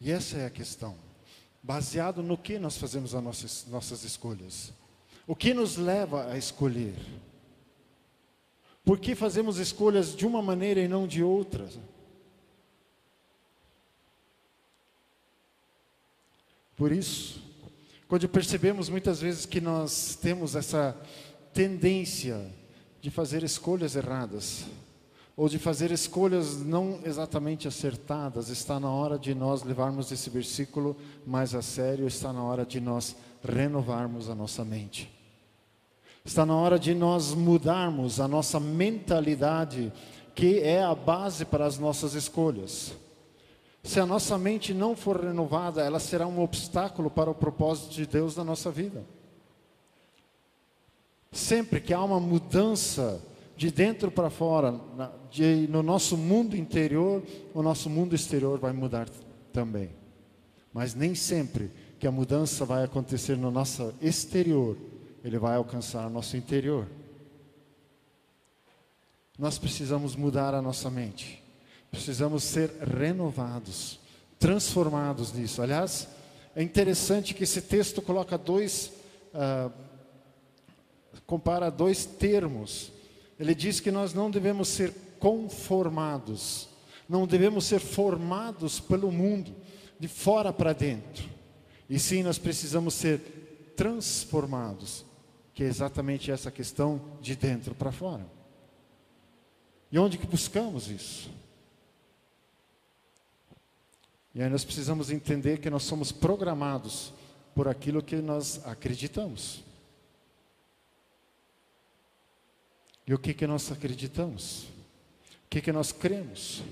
E 0.00 0.10
essa 0.10 0.38
é 0.38 0.46
a 0.46 0.50
questão. 0.50 0.96
Baseado 1.62 2.20
no 2.20 2.36
que 2.36 2.58
nós 2.58 2.76
fazemos 2.76 3.14
as 3.14 3.22
nossas, 3.22 3.64
nossas 3.68 4.02
escolhas? 4.02 4.72
O 5.24 5.36
que 5.36 5.54
nos 5.54 5.76
leva 5.76 6.32
a 6.32 6.36
escolher? 6.36 6.96
Por 8.84 8.98
que 8.98 9.14
fazemos 9.14 9.58
escolhas 9.58 10.16
de 10.16 10.26
uma 10.26 10.42
maneira 10.42 10.80
e 10.80 10.88
não 10.88 11.06
de 11.06 11.22
outra? 11.22 11.68
Por 16.76 16.90
isso, 16.90 17.40
quando 18.08 18.28
percebemos 18.28 18.88
muitas 18.88 19.20
vezes 19.20 19.46
que 19.46 19.60
nós 19.60 20.18
temos 20.20 20.54
essa 20.56 20.96
tendência 21.52 22.52
de 23.00 23.10
fazer 23.10 23.42
escolhas 23.42 23.96
erradas, 23.96 24.64
ou 25.36 25.48
de 25.48 25.58
fazer 25.58 25.90
escolhas 25.90 26.62
não 26.62 27.00
exatamente 27.04 27.66
acertadas, 27.66 28.48
está 28.48 28.78
na 28.78 28.90
hora 28.90 29.18
de 29.18 29.34
nós 29.34 29.62
levarmos 29.62 30.12
esse 30.12 30.30
versículo 30.30 30.96
mais 31.26 31.54
a 31.54 31.62
sério, 31.62 32.06
está 32.06 32.32
na 32.32 32.42
hora 32.42 32.64
de 32.64 32.80
nós 32.80 33.16
renovarmos 33.42 34.30
a 34.30 34.34
nossa 34.34 34.64
mente. 34.64 35.10
Está 36.24 36.46
na 36.46 36.56
hora 36.56 36.78
de 36.78 36.94
nós 36.94 37.34
mudarmos 37.34 38.18
a 38.18 38.26
nossa 38.26 38.58
mentalidade, 38.58 39.92
que 40.34 40.60
é 40.60 40.82
a 40.82 40.94
base 40.94 41.44
para 41.44 41.66
as 41.66 41.78
nossas 41.78 42.14
escolhas. 42.14 42.94
Se 43.84 44.00
a 44.00 44.06
nossa 44.06 44.38
mente 44.38 44.72
não 44.72 44.96
for 44.96 45.22
renovada, 45.22 45.82
ela 45.82 46.00
será 46.00 46.26
um 46.26 46.40
obstáculo 46.40 47.10
para 47.10 47.30
o 47.30 47.34
propósito 47.34 47.92
de 47.92 48.06
Deus 48.06 48.34
na 48.34 48.42
nossa 48.42 48.70
vida. 48.70 49.04
Sempre 51.30 51.82
que 51.82 51.92
há 51.92 52.02
uma 52.02 52.18
mudança 52.18 53.22
de 53.54 53.70
dentro 53.70 54.10
para 54.10 54.30
fora, 54.30 54.80
de, 55.30 55.68
no 55.68 55.82
nosso 55.82 56.16
mundo 56.16 56.56
interior, 56.56 57.22
o 57.52 57.62
nosso 57.62 57.90
mundo 57.90 58.14
exterior 58.14 58.58
vai 58.58 58.72
mudar 58.72 59.06
também. 59.52 59.90
Mas 60.72 60.94
nem 60.94 61.14
sempre 61.14 61.70
que 62.00 62.06
a 62.06 62.10
mudança 62.10 62.64
vai 62.64 62.84
acontecer 62.84 63.36
no 63.36 63.50
nosso 63.50 63.92
exterior, 64.00 64.78
ele 65.22 65.38
vai 65.38 65.56
alcançar 65.56 66.06
o 66.06 66.10
nosso 66.10 66.38
interior. 66.38 66.88
Nós 69.38 69.58
precisamos 69.58 70.16
mudar 70.16 70.54
a 70.54 70.62
nossa 70.62 70.90
mente. 70.90 71.43
Precisamos 71.94 72.42
ser 72.42 72.70
renovados, 72.80 74.00
transformados 74.36 75.32
nisso. 75.32 75.62
Aliás, 75.62 76.08
é 76.54 76.60
interessante 76.60 77.32
que 77.32 77.44
esse 77.44 77.62
texto 77.62 78.02
coloca 78.02 78.36
dois, 78.36 78.92
uh, 79.32 79.72
compara 81.24 81.70
dois 81.70 82.04
termos. 82.04 82.90
Ele 83.38 83.54
diz 83.54 83.78
que 83.78 83.92
nós 83.92 84.12
não 84.12 84.28
devemos 84.28 84.68
ser 84.68 84.92
conformados, 85.20 86.68
não 87.08 87.28
devemos 87.28 87.64
ser 87.64 87.78
formados 87.78 88.80
pelo 88.80 89.12
mundo, 89.12 89.54
de 89.98 90.08
fora 90.08 90.52
para 90.52 90.72
dentro. 90.72 91.24
E 91.88 91.96
sim, 92.00 92.24
nós 92.24 92.38
precisamos 92.38 92.94
ser 92.94 93.72
transformados, 93.76 95.04
que 95.54 95.62
é 95.62 95.68
exatamente 95.68 96.32
essa 96.32 96.50
questão 96.50 97.00
de 97.20 97.36
dentro 97.36 97.72
para 97.72 97.92
fora. 97.92 98.26
E 99.92 99.98
onde 99.98 100.18
que 100.18 100.26
buscamos 100.26 100.90
isso? 100.90 101.43
E 104.34 104.42
aí 104.42 104.48
nós 104.48 104.64
precisamos 104.64 105.10
entender 105.10 105.58
que 105.58 105.70
nós 105.70 105.84
somos 105.84 106.10
programados 106.10 107.12
por 107.54 107.68
aquilo 107.68 108.02
que 108.02 108.16
nós 108.16 108.60
acreditamos. 108.66 109.62
E 113.06 113.14
o 113.14 113.18
que 113.18 113.32
que 113.32 113.46
nós 113.46 113.70
acreditamos? 113.70 114.64
O 114.64 115.48
que 115.50 115.60
que 115.60 115.70
nós 115.70 115.92
cremos? 115.92 116.62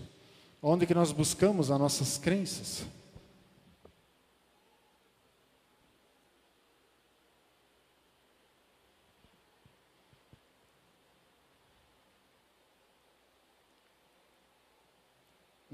Onde 0.61 0.87
que 0.87 0.95
nós 0.95 1.13
buscamos 1.13 1.71
as 1.71 1.79
nossas 1.79 2.19
crenças? 2.19 2.85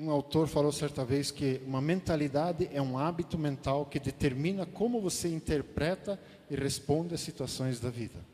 Um 0.01 0.13
autor 0.13 0.47
falou 0.47 0.71
certa 0.71 1.05
vez 1.05 1.33
que 1.33 1.61
uma 1.67 1.81
mentalidade 1.81 2.71
é 2.73 2.81
um 2.81 2.97
hábito 2.97 3.37
mental 3.37 3.85
que 3.85 3.99
determina 3.99 4.65
como 4.65 5.01
você 5.01 5.29
interpreta 5.29 6.21
e 6.49 6.55
responde 6.55 7.17
às 7.17 7.21
situações 7.21 7.81
da 7.81 7.91
vida. 7.91 8.25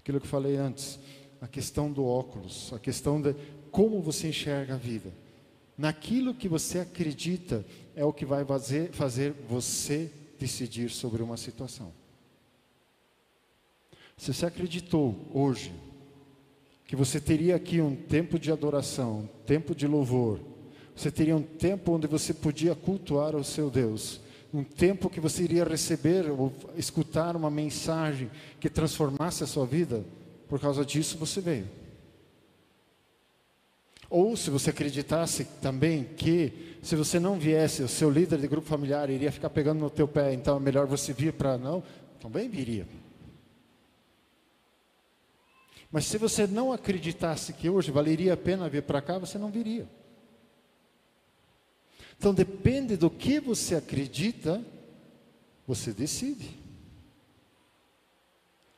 Aquilo 0.00 0.20
que 0.20 0.26
falei 0.26 0.56
antes, 0.56 0.98
a 1.40 1.46
questão 1.46 1.92
do 1.92 2.04
óculos, 2.04 2.72
a 2.72 2.78
questão 2.80 3.22
de 3.22 3.36
como 3.70 4.02
você 4.02 4.30
enxerga 4.30 4.74
a 4.74 4.76
vida. 4.76 5.12
Naquilo 5.78 6.34
que 6.34 6.48
você 6.48 6.80
acredita 6.80 7.64
é 7.94 8.04
o 8.04 8.12
que 8.12 8.24
vai 8.24 8.44
fazer, 8.44 8.90
fazer 8.90 9.32
você 9.48 10.10
decidir 10.40 10.90
sobre 10.90 11.22
uma 11.22 11.36
situação. 11.36 11.92
Se 14.16 14.34
você 14.34 14.44
acreditou 14.44 15.14
hoje 15.32 15.72
que 16.84 16.96
você 16.96 17.20
teria 17.20 17.54
aqui 17.54 17.80
um 17.80 17.94
tempo 17.94 18.40
de 18.40 18.50
adoração, 18.50 19.20
um 19.20 19.26
tempo 19.46 19.72
de 19.72 19.86
louvor, 19.86 20.49
você 21.00 21.10
teria 21.10 21.34
um 21.34 21.42
tempo 21.42 21.92
onde 21.92 22.06
você 22.06 22.34
podia 22.34 22.74
cultuar 22.74 23.34
o 23.34 23.42
seu 23.42 23.70
Deus. 23.70 24.20
Um 24.52 24.62
tempo 24.62 25.08
que 25.08 25.18
você 25.18 25.42
iria 25.42 25.64
receber 25.64 26.30
ou 26.30 26.52
escutar 26.76 27.34
uma 27.36 27.50
mensagem 27.50 28.30
que 28.60 28.68
transformasse 28.68 29.42
a 29.42 29.46
sua 29.46 29.64
vida. 29.64 30.04
Por 30.46 30.60
causa 30.60 30.84
disso 30.84 31.16
você 31.16 31.40
veio. 31.40 31.66
Ou 34.10 34.36
se 34.36 34.50
você 34.50 34.68
acreditasse 34.68 35.44
também 35.62 36.04
que 36.04 36.76
se 36.82 36.94
você 36.96 37.18
não 37.18 37.38
viesse, 37.38 37.82
o 37.82 37.88
seu 37.88 38.10
líder 38.10 38.38
de 38.38 38.48
grupo 38.48 38.66
familiar 38.66 39.08
iria 39.08 39.32
ficar 39.32 39.48
pegando 39.48 39.80
no 39.80 39.88
teu 39.88 40.06
pé, 40.06 40.34
então 40.34 40.58
é 40.58 40.60
melhor 40.60 40.86
você 40.86 41.14
vir 41.14 41.32
para 41.32 41.56
não, 41.56 41.82
também 42.20 42.46
viria. 42.46 42.86
Mas 45.90 46.04
se 46.04 46.18
você 46.18 46.46
não 46.46 46.72
acreditasse 46.72 47.54
que 47.54 47.70
hoje 47.70 47.90
valeria 47.90 48.34
a 48.34 48.36
pena 48.36 48.68
vir 48.68 48.82
para 48.82 49.00
cá, 49.00 49.16
você 49.16 49.38
não 49.38 49.50
viria. 49.50 49.88
Então 52.20 52.34
depende 52.34 52.98
do 52.98 53.08
que 53.08 53.40
você 53.40 53.74
acredita, 53.74 54.62
você 55.66 55.90
decide. 55.90 56.54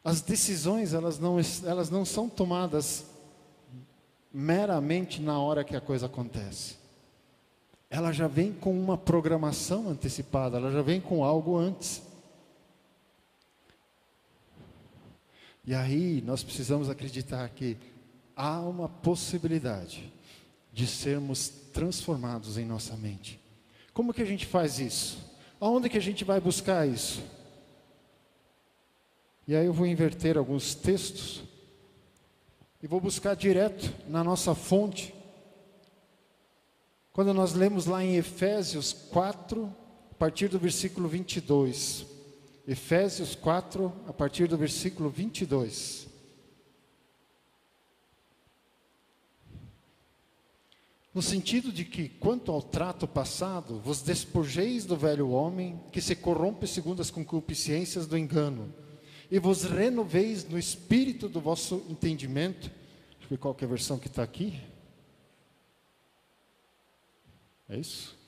As 0.04 0.20
decisões, 0.20 0.94
elas 0.94 1.18
não, 1.18 1.40
elas 1.64 1.90
não 1.90 2.04
são 2.04 2.28
tomadas 2.28 3.04
meramente 4.32 5.20
na 5.20 5.40
hora 5.40 5.64
que 5.64 5.74
a 5.74 5.80
coisa 5.80 6.06
acontece. 6.06 6.76
Ela 7.90 8.12
já 8.12 8.28
vem 8.28 8.52
com 8.52 8.80
uma 8.80 8.96
programação 8.96 9.88
antecipada, 9.88 10.58
ela 10.58 10.70
já 10.70 10.80
vem 10.80 11.00
com 11.00 11.24
algo 11.24 11.56
antes. 11.56 12.00
E 15.66 15.74
aí 15.74 16.22
nós 16.24 16.44
precisamos 16.44 16.88
acreditar 16.88 17.48
que 17.48 17.76
há 18.36 18.60
uma 18.60 18.88
possibilidade 18.88 20.12
de 20.72 20.86
sermos 20.86 21.48
transformados 21.72 22.56
em 22.56 22.64
nossa 22.64 22.96
mente. 22.96 23.38
Como 23.92 24.14
que 24.14 24.22
a 24.22 24.26
gente 24.26 24.46
faz 24.46 24.78
isso? 24.78 25.18
Aonde 25.60 25.88
que 25.88 25.98
a 25.98 26.02
gente 26.02 26.24
vai 26.24 26.40
buscar 26.40 26.88
isso? 26.88 27.22
E 29.46 29.54
aí 29.54 29.66
eu 29.66 29.72
vou 29.72 29.86
inverter 29.86 30.38
alguns 30.38 30.74
textos 30.74 31.42
e 32.82 32.86
vou 32.86 33.00
buscar 33.00 33.34
direto 33.34 33.92
na 34.08 34.24
nossa 34.24 34.54
fonte. 34.54 35.14
Quando 37.12 37.34
nós 37.34 37.52
lemos 37.52 37.86
lá 37.86 38.02
em 38.02 38.16
Efésios 38.16 38.92
4, 38.92 39.72
a 40.10 40.14
partir 40.14 40.48
do 40.48 40.58
versículo 40.58 41.08
22. 41.08 42.06
Efésios 42.66 43.34
4, 43.34 43.92
a 44.06 44.12
partir 44.12 44.46
do 44.46 44.56
versículo 44.56 45.10
22. 45.10 46.06
No 51.14 51.20
sentido 51.20 51.70
de 51.70 51.84
que, 51.84 52.08
quanto 52.08 52.50
ao 52.50 52.62
trato 52.62 53.06
passado, 53.06 53.78
vos 53.80 54.00
despojeis 54.00 54.86
do 54.86 54.96
velho 54.96 55.30
homem, 55.30 55.78
que 55.92 56.00
se 56.00 56.16
corrompe 56.16 56.66
segundo 56.66 57.02
as 57.02 57.10
concupiscências 57.10 58.06
do 58.06 58.16
engano, 58.16 58.72
e 59.30 59.38
vos 59.38 59.64
renoveis 59.64 60.48
no 60.48 60.58
espírito 60.58 61.28
do 61.28 61.40
vosso 61.40 61.84
entendimento. 61.88 62.70
Deixa 63.10 63.24
eu 63.24 63.28
ver 63.30 63.38
qual 63.38 63.56
é 63.60 63.64
a 63.64 63.68
versão 63.68 63.98
que 63.98 64.06
está 64.06 64.22
aqui. 64.22 64.58
É 67.68 67.78
isso? 67.78 68.18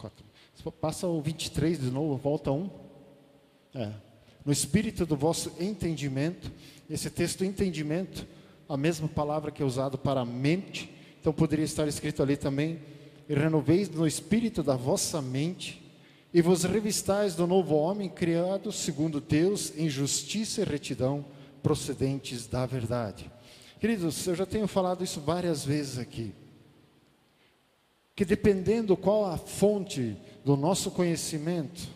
Passa 0.81 1.07
o 1.07 1.21
23 1.21 1.79
de 1.79 1.91
novo, 1.91 2.17
volta 2.17 2.51
um. 2.51 2.71
É. 3.75 3.93
No 4.45 4.53
espírito 4.53 5.05
do 5.05 5.17
vosso 5.17 5.53
entendimento. 5.61 6.51
Esse 6.89 7.11
texto, 7.11 7.45
entendimento, 7.45 8.27
a 8.67 8.77
mesma 8.77 9.09
palavra 9.09 9.51
que 9.51 9.63
é 9.63 9.67
usado 9.67 9.99
para 9.99 10.25
mente. 10.25 10.94
Então 11.25 11.33
poderia 11.33 11.65
estar 11.65 11.89
escrito 11.89 12.23
ali 12.23 12.37
também: 12.37 12.81
renoveis 13.27 13.89
no 13.89 14.07
espírito 14.07 14.63
da 14.63 14.77
vossa 14.77 15.23
mente, 15.23 15.83
e 16.35 16.43
vos 16.43 16.65
revistais 16.65 17.35
do 17.35 17.47
novo 17.47 17.77
homem 17.77 18.11
criado 18.11 18.71
segundo 18.71 19.23
Deus 19.23 19.73
em 19.75 19.89
justiça 19.89 20.61
e 20.61 20.65
retidão 20.65 21.25
procedentes 21.63 22.47
da 22.47 22.67
verdade. 22.67 23.31
Queridos, 23.81 24.27
eu 24.27 24.35
já 24.35 24.45
tenho 24.45 24.69
falado 24.69 25.03
isso 25.03 25.19
várias 25.19 25.65
vezes 25.65 25.97
aqui 25.97 26.35
que 28.15 28.27
dependendo 28.27 28.95
qual 28.95 29.25
a 29.25 29.39
fonte 29.39 30.15
do 30.45 30.59
nosso 30.59 30.91
conhecimento, 30.91 31.89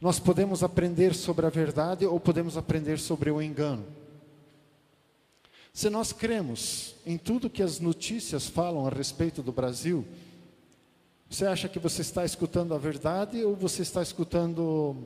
nós 0.00 0.18
podemos 0.18 0.64
aprender 0.64 1.14
sobre 1.14 1.44
a 1.44 1.50
verdade 1.50 2.06
ou 2.06 2.18
podemos 2.18 2.56
aprender 2.56 2.98
sobre 2.98 3.30
o 3.30 3.42
engano. 3.42 3.97
Se 5.72 5.88
nós 5.88 6.12
cremos 6.12 6.94
em 7.06 7.16
tudo 7.16 7.50
que 7.50 7.62
as 7.62 7.78
notícias 7.80 8.46
falam 8.46 8.86
a 8.86 8.90
respeito 8.90 9.42
do 9.42 9.52
Brasil, 9.52 10.04
você 11.28 11.46
acha 11.46 11.68
que 11.68 11.78
você 11.78 12.02
está 12.02 12.24
escutando 12.24 12.74
a 12.74 12.78
verdade 12.78 13.44
ou 13.44 13.54
você 13.54 13.82
está 13.82 14.02
escutando 14.02 14.96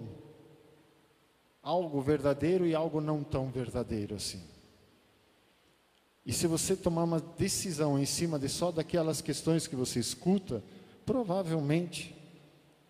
algo 1.63 2.01
verdadeiro 2.01 2.67
e 2.67 2.75
algo 2.75 3.01
não 3.01 3.23
tão 3.23 3.51
verdadeiro 3.51 4.15
assim? 4.15 4.41
E 6.25 6.33
se 6.33 6.47
você 6.47 6.77
tomar 6.77 7.03
uma 7.03 7.21
decisão 7.21 7.99
em 7.99 8.07
cima 8.07 8.39
de 8.39 8.49
só 8.49 8.71
daquelas 8.71 9.21
questões 9.21 9.67
que 9.67 9.75
você 9.75 9.99
escuta, 9.99 10.63
provavelmente 11.05 12.15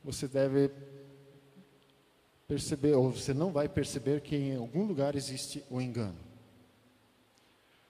você 0.04 0.28
deve 0.28 0.70
perceber, 2.46 2.92
ou 2.92 3.10
você 3.10 3.32
não 3.32 3.50
vai 3.50 3.68
perceber 3.68 4.20
que 4.20 4.36
em 4.36 4.56
algum 4.56 4.84
lugar 4.84 5.16
existe 5.16 5.64
o 5.70 5.80
engano. 5.80 6.31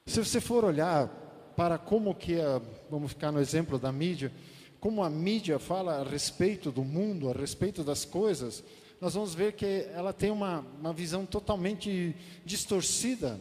Se 0.07 0.23
você 0.23 0.41
for 0.41 0.65
olhar 0.65 1.09
para 1.57 1.79
como 1.79 2.15
que, 2.15 2.41
a, 2.41 2.61
vamos 2.91 3.12
ficar 3.12 3.31
no 3.31 3.41
exemplo 3.41 3.79
da 3.79 3.93
mídia, 3.93 4.33
como 4.81 5.03
a 5.05 5.11
mídia 5.11 5.59
fala 5.59 6.01
a 6.01 6.03
respeito 6.03 6.73
do 6.73 6.83
mundo, 6.83 7.31
a 7.31 7.33
respeito 7.33 7.85
das 7.85 8.05
coisas, 8.05 8.65
nós 9.01 9.15
vamos 9.15 9.35
ver 9.35 9.53
que 9.53 9.88
ela 9.95 10.12
tem 10.12 10.31
uma, 10.31 10.61
uma 10.81 10.93
visão 10.93 11.25
totalmente 11.25 12.17
distorcida 12.45 13.38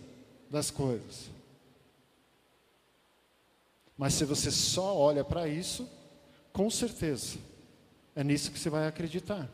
das 0.50 0.70
coisas. 0.70 1.30
Mas 3.98 4.14
se 4.14 4.26
você 4.26 4.52
só 4.52 4.96
olha 4.96 5.24
para 5.24 5.48
isso, 5.48 5.88
com 6.52 6.70
certeza, 6.70 7.38
é 8.16 8.24
nisso 8.24 8.52
que 8.52 8.60
você 8.60 8.70
vai 8.70 8.88
acreditar. 8.88 9.50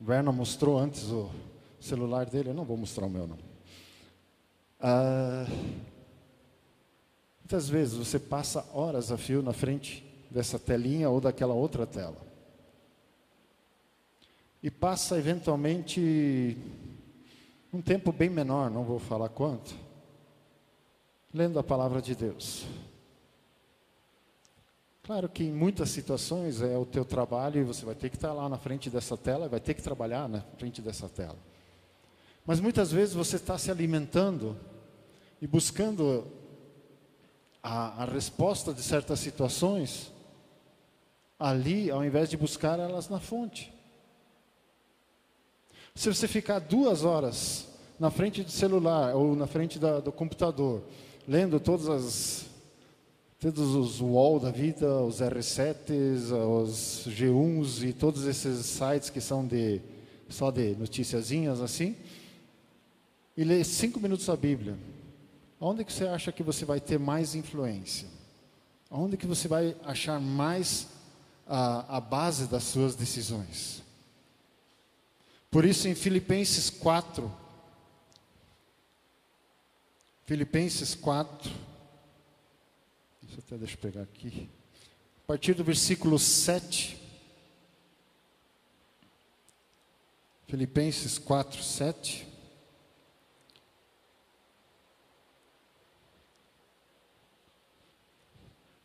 O 0.00 0.10
Werner 0.10 0.32
mostrou 0.32 0.78
antes 0.78 1.04
o 1.04 1.30
celular 1.80 2.26
dele, 2.26 2.50
eu 2.50 2.54
não 2.54 2.64
vou 2.64 2.76
mostrar 2.76 3.06
o 3.06 3.10
meu 3.10 3.26
não. 3.26 3.49
Ah, 4.82 5.46
muitas 7.40 7.68
vezes 7.68 7.94
você 7.94 8.18
passa 8.18 8.66
horas 8.72 9.12
a 9.12 9.18
fio 9.18 9.42
na 9.42 9.52
frente 9.52 10.02
dessa 10.30 10.58
telinha 10.58 11.10
ou 11.10 11.20
daquela 11.20 11.52
outra 11.52 11.86
tela. 11.86 12.16
E 14.62 14.70
passa 14.70 15.18
eventualmente 15.18 16.56
um 17.72 17.82
tempo 17.82 18.12
bem 18.12 18.30
menor, 18.30 18.70
não 18.70 18.84
vou 18.84 18.98
falar 18.98 19.28
quanto, 19.28 19.74
lendo 21.32 21.58
a 21.58 21.62
palavra 21.62 22.00
de 22.00 22.14
Deus. 22.14 22.66
Claro 25.02 25.28
que 25.28 25.42
em 25.42 25.52
muitas 25.52 25.90
situações 25.90 26.62
é 26.62 26.76
o 26.76 26.86
teu 26.86 27.04
trabalho 27.04 27.60
e 27.60 27.64
você 27.64 27.84
vai 27.84 27.94
ter 27.94 28.10
que 28.10 28.16
estar 28.16 28.32
lá 28.32 28.48
na 28.48 28.58
frente 28.58 28.88
dessa 28.88 29.16
tela, 29.16 29.48
vai 29.48 29.60
ter 29.60 29.74
que 29.74 29.82
trabalhar 29.82 30.28
na 30.28 30.40
frente 30.58 30.80
dessa 30.80 31.08
tela. 31.08 31.49
Mas 32.50 32.58
muitas 32.58 32.90
vezes 32.90 33.14
você 33.14 33.36
está 33.36 33.56
se 33.56 33.70
alimentando 33.70 34.56
e 35.40 35.46
buscando 35.46 36.26
a, 37.62 38.02
a 38.02 38.04
resposta 38.04 38.74
de 38.74 38.82
certas 38.82 39.20
situações 39.20 40.12
ali, 41.38 41.92
ao 41.92 42.04
invés 42.04 42.28
de 42.28 42.36
buscar 42.36 42.80
elas 42.80 43.08
na 43.08 43.20
fonte. 43.20 43.72
Se 45.94 46.12
você 46.12 46.26
ficar 46.26 46.58
duas 46.58 47.04
horas 47.04 47.68
na 48.00 48.10
frente 48.10 48.42
do 48.42 48.50
celular 48.50 49.14
ou 49.14 49.36
na 49.36 49.46
frente 49.46 49.78
da, 49.78 50.00
do 50.00 50.10
computador, 50.10 50.82
lendo 51.28 51.60
todas 51.60 51.88
as 51.88 52.46
todos 53.38 53.76
os 53.76 54.00
UOL 54.00 54.40
da 54.40 54.50
vida, 54.50 54.92
os 55.02 55.20
R7s, 55.20 56.32
os 56.32 57.06
G1s 57.06 57.88
e 57.88 57.92
todos 57.92 58.26
esses 58.26 58.66
sites 58.66 59.08
que 59.08 59.20
são 59.20 59.46
de 59.46 59.80
só 60.28 60.50
de 60.50 60.74
noticiazinhas 60.74 61.60
assim, 61.60 61.94
e 63.40 63.44
ler 63.44 63.64
cinco 63.64 63.98
minutos 63.98 64.28
a 64.28 64.36
Bíblia. 64.36 64.78
Onde 65.58 65.82
que 65.82 65.90
você 65.90 66.06
acha 66.06 66.30
que 66.30 66.42
você 66.42 66.66
vai 66.66 66.78
ter 66.78 66.98
mais 66.98 67.34
influência? 67.34 68.06
Onde 68.90 69.16
que 69.16 69.26
você 69.26 69.48
vai 69.48 69.74
achar 69.82 70.20
mais 70.20 70.88
a, 71.46 71.96
a 71.96 72.00
base 72.02 72.48
das 72.48 72.64
suas 72.64 72.94
decisões? 72.94 73.82
Por 75.50 75.64
isso 75.64 75.88
em 75.88 75.94
Filipenses 75.94 76.68
4, 76.68 77.32
Filipenses 80.26 80.94
4. 80.94 81.50
Deixa 83.22 83.38
eu 83.38 83.44
até 83.46 83.56
deixa 83.56 83.74
eu 83.74 83.80
pegar 83.80 84.02
aqui. 84.02 84.50
A 85.24 85.26
partir 85.26 85.54
do 85.54 85.64
versículo 85.64 86.18
7. 86.18 87.00
Filipenses 90.46 91.18
4, 91.18 91.62
7. 91.62 92.29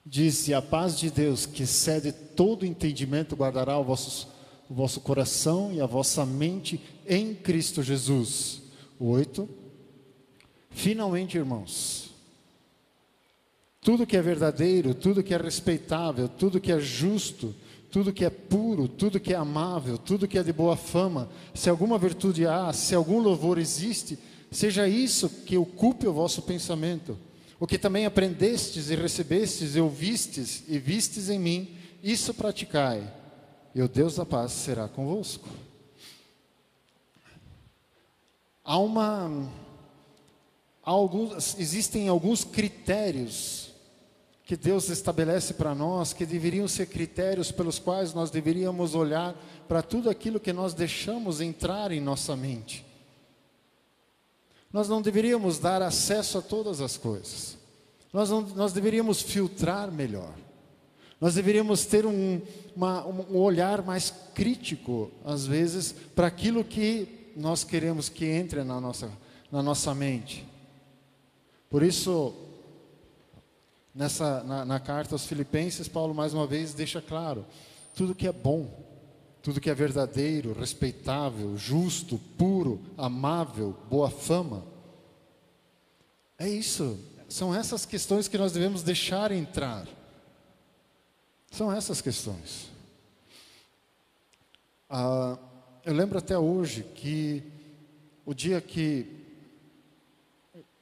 Diz: 0.06 0.48
E 0.48 0.54
a 0.54 0.62
paz 0.62 1.00
de 1.00 1.10
Deus, 1.10 1.46
que 1.46 1.64
excede 1.64 2.12
todo 2.12 2.66
entendimento, 2.66 3.36
guardará 3.36 3.78
o 3.78 3.84
vosso, 3.84 4.28
o 4.70 4.74
vosso 4.74 5.02
coração 5.02 5.74
e 5.74 5.82
a 5.82 5.86
vossa 5.88 6.26
mente 6.26 6.80
em 7.08 7.34
Cristo 7.34 7.82
Jesus. 7.82 8.62
8. 9.00 9.50
Finalmente, 10.70 11.38
irmãos, 11.38 12.12
tudo 13.82 14.06
que 14.06 14.16
é 14.16 14.22
verdadeiro, 14.22 14.94
tudo 14.94 15.24
que 15.24 15.34
é 15.34 15.38
respeitável, 15.38 16.28
tudo 16.28 16.60
que 16.60 16.72
é 16.72 16.80
justo, 16.80 17.56
tudo 17.92 18.12
que 18.12 18.26
é 18.26 18.30
puro, 18.30 18.88
tudo 18.88 19.20
que 19.20 19.34
é 19.34 19.38
amável, 19.38 19.98
tudo 19.98 20.28
que 20.28 20.38
é 20.38 20.44
de 20.44 20.52
boa 20.52 20.76
fama, 20.76 21.30
se 21.54 21.70
alguma 21.70 21.98
virtude 21.98 22.46
há, 22.46 22.74
se 22.74 22.94
algum 22.94 23.20
louvor 23.20 23.58
existe, 23.58 24.20
seja 24.52 24.88
isso 24.88 25.30
que 25.30 25.58
ocupe 25.58 26.08
o 26.08 26.14
vosso 26.14 26.42
pensamento. 26.42 27.18
O 27.60 27.66
que 27.66 27.78
também 27.78 28.06
aprendestes 28.06 28.90
e 28.90 28.96
recebestes 28.96 29.76
e 29.76 29.80
ouvistes 29.80 30.64
e 30.68 30.78
vistes 30.78 31.30
em 31.30 31.40
mim, 31.40 31.78
isso 32.04 32.34
praticai, 32.34 33.12
e 33.74 33.82
o 33.82 33.88
Deus 33.88 34.16
da 34.16 34.26
paz 34.26 34.52
será 34.52 34.88
convosco. 34.88 35.48
Há 38.64 38.78
uma 38.78 39.50
alguns, 40.84 41.58
existem 41.58 42.08
alguns 42.08 42.44
critérios 42.44 43.72
que 44.46 44.56
Deus 44.56 44.90
estabelece 44.90 45.56
para 45.56 45.74
nós, 45.74 46.14
que 46.14 46.26
deveriam 46.26 46.68
ser 46.68 46.86
critérios 46.86 47.52
pelos 47.52 47.80
quais 47.80 48.14
nós 48.14 48.30
deveríamos 48.30 48.94
olhar 48.94 49.36
para 49.68 49.82
tudo 49.82 50.08
aquilo 50.08 50.40
que 50.40 50.54
nós 50.54 50.74
deixamos 50.76 51.42
entrar 51.42 51.92
em 51.92 52.00
nossa 52.00 52.36
mente. 52.36 52.85
Nós 54.76 54.90
não 54.90 55.02
deveríamos 55.02 55.58
dar 55.58 55.82
acesso 55.82 56.38
a 56.38 56.42
todas 56.42 56.82
as 56.82 56.98
coisas. 56.98 57.58
Nós, 58.12 58.30
não, 58.30 58.42
nós 58.42 58.74
deveríamos 58.74 59.22
filtrar 59.22 59.90
melhor. 59.90 60.34
Nós 61.22 61.36
deveríamos 61.36 61.86
ter 61.86 62.06
um, 62.06 62.42
uma, 62.76 63.08
um 63.08 63.38
olhar 63.38 63.82
mais 63.84 64.14
crítico, 64.34 65.10
às 65.24 65.48
vezes, 65.48 65.96
para 66.14 66.28
aquilo 66.28 66.62
que 66.62 67.32
nós 67.38 67.64
queremos 67.64 68.10
que 68.10 68.26
entre 68.26 68.66
na 68.66 68.82
nossa, 68.82 69.10
na 69.50 69.64
nossa 69.64 69.96
mente. 69.96 70.46
Por 71.70 71.82
isso, 71.82 72.36
nessa, 73.96 74.44
na, 74.44 74.66
na 74.66 74.78
carta 74.78 75.16
aos 75.16 75.26
Filipenses, 75.26 75.88
Paulo 75.88 76.14
mais 76.14 76.34
uma 76.34 76.46
vez 76.46 76.74
deixa 76.74 77.02
claro: 77.02 77.46
tudo 77.96 78.14
que 78.14 78.28
é 78.28 78.34
bom, 78.34 78.70
tudo 79.46 79.62
que 79.62 79.70
é 79.70 79.76
verdadeiro, 79.76 80.54
respeitável, 80.54 81.56
justo, 81.56 82.18
puro, 82.36 82.82
amável, 82.98 83.78
boa 83.88 84.10
fama. 84.10 84.66
É 86.36 86.50
isso, 86.50 87.00
são 87.30 87.54
essas 87.54 87.86
questões 87.86 88.28
que 88.28 88.40
nós 88.40 88.52
devemos 88.52 88.82
deixar 88.82 89.32
entrar. 89.32 89.88
São 91.52 91.72
essas 91.72 92.02
questões. 92.02 92.72
Ah, 94.90 95.38
eu 95.86 95.94
lembro 95.94 96.18
até 96.18 96.36
hoje 96.36 96.82
que 96.96 97.44
o 98.26 98.34
dia 98.34 98.60
que 98.60 99.06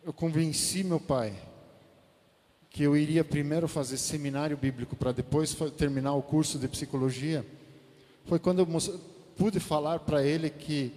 eu 0.05 0.13
convenci 0.13 0.85
meu 0.85 1.01
pai 1.01 1.37
que 2.69 2.83
eu 2.83 2.95
iria 2.95 3.25
primeiro 3.25 3.67
fazer 3.67 3.97
seminário 3.97 4.55
bíblico 4.55 4.95
para 4.95 5.11
depois 5.11 5.53
terminar 5.77 6.13
o 6.13 6.23
curso 6.23 6.57
de 6.57 6.69
psicologia, 6.69 7.45
foi 8.25 8.39
quando 8.39 8.59
eu 8.59 8.67
pude 9.35 9.59
falar 9.59 9.99
para 9.99 10.23
ele 10.23 10.49
que 10.49 10.93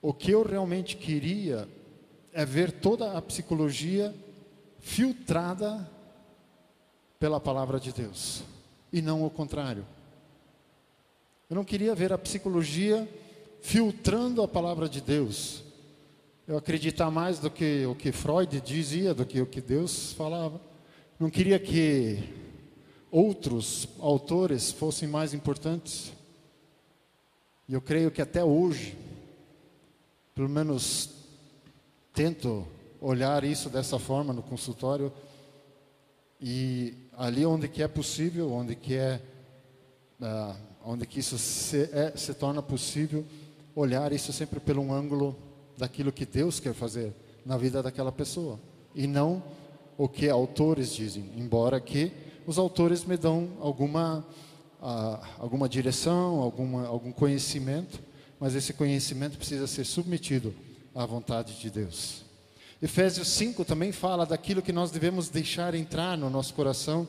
o 0.00 0.12
que 0.12 0.30
eu 0.30 0.42
realmente 0.42 0.96
queria 0.96 1.68
é 2.32 2.44
ver 2.44 2.72
toda 2.72 3.16
a 3.16 3.22
psicologia 3.22 4.14
filtrada 4.78 5.88
pela 7.18 7.40
palavra 7.40 7.80
de 7.80 7.92
Deus 7.92 8.42
e 8.92 9.02
não 9.02 9.24
o 9.24 9.30
contrário. 9.30 9.84
Eu 11.50 11.56
não 11.56 11.64
queria 11.64 11.94
ver 11.94 12.12
a 12.12 12.18
psicologia 12.18 13.08
filtrando 13.60 14.42
a 14.42 14.48
palavra 14.48 14.88
de 14.88 15.00
Deus. 15.00 15.62
Eu 16.46 16.56
acreditar 16.56 17.10
mais 17.10 17.38
do 17.38 17.50
que 17.50 17.84
o 17.86 17.94
que 17.94 18.12
Freud 18.12 18.60
dizia, 18.60 19.12
do 19.12 19.26
que 19.26 19.40
o 19.40 19.46
que 19.46 19.60
Deus 19.60 20.12
falava. 20.12 20.60
Não 21.18 21.28
queria 21.28 21.58
que 21.58 22.22
outros 23.10 23.88
autores 23.98 24.70
fossem 24.70 25.08
mais 25.08 25.34
importantes. 25.34 26.12
E 27.68 27.74
eu 27.74 27.80
creio 27.80 28.10
que 28.10 28.22
até 28.22 28.42
hoje, 28.42 28.96
pelo 30.34 30.48
menos 30.48 31.10
tento 32.12 32.66
olhar 33.00 33.44
isso 33.44 33.68
dessa 33.68 33.98
forma 33.98 34.32
no 34.32 34.42
consultório, 34.42 35.12
e 36.40 36.94
ali 37.16 37.44
onde 37.44 37.68
que 37.68 37.82
é 37.82 37.88
possível, 37.88 38.52
onde 38.52 38.74
que 38.74 38.94
é, 38.94 39.20
uh, 40.20 40.56
onde 40.84 41.06
que 41.06 41.20
isso 41.20 41.38
se, 41.38 41.90
é, 41.92 42.12
se 42.16 42.32
torna 42.34 42.62
possível, 42.62 43.24
olhar 43.74 44.12
isso 44.12 44.32
sempre 44.32 44.60
pelo 44.60 44.82
um 44.82 44.92
ângulo 44.92 45.36
daquilo 45.76 46.12
que 46.12 46.26
Deus 46.26 46.58
quer 46.58 46.74
fazer 46.74 47.12
na 47.44 47.56
vida 47.56 47.82
daquela 47.82 48.10
pessoa 48.10 48.58
e 48.94 49.06
não 49.06 49.42
o 49.96 50.08
que 50.08 50.28
autores 50.28 50.94
dizem, 50.94 51.30
embora 51.36 51.80
que 51.80 52.12
os 52.48 52.56
autores 52.56 53.04
me 53.04 53.14
dão 53.18 53.50
alguma 53.60 54.26
uh, 54.80 55.18
alguma 55.38 55.68
direção, 55.68 56.40
alguma, 56.40 56.86
algum 56.86 57.12
conhecimento, 57.12 58.00
mas 58.40 58.54
esse 58.54 58.72
conhecimento 58.72 59.36
precisa 59.36 59.66
ser 59.66 59.84
submetido 59.84 60.54
à 60.94 61.04
vontade 61.04 61.60
de 61.60 61.68
Deus. 61.68 62.22
Efésios 62.80 63.28
5 63.28 63.66
também 63.66 63.92
fala 63.92 64.24
daquilo 64.24 64.62
que 64.62 64.72
nós 64.72 64.90
devemos 64.90 65.28
deixar 65.28 65.74
entrar 65.74 66.16
no 66.16 66.30
nosso 66.30 66.54
coração, 66.54 67.06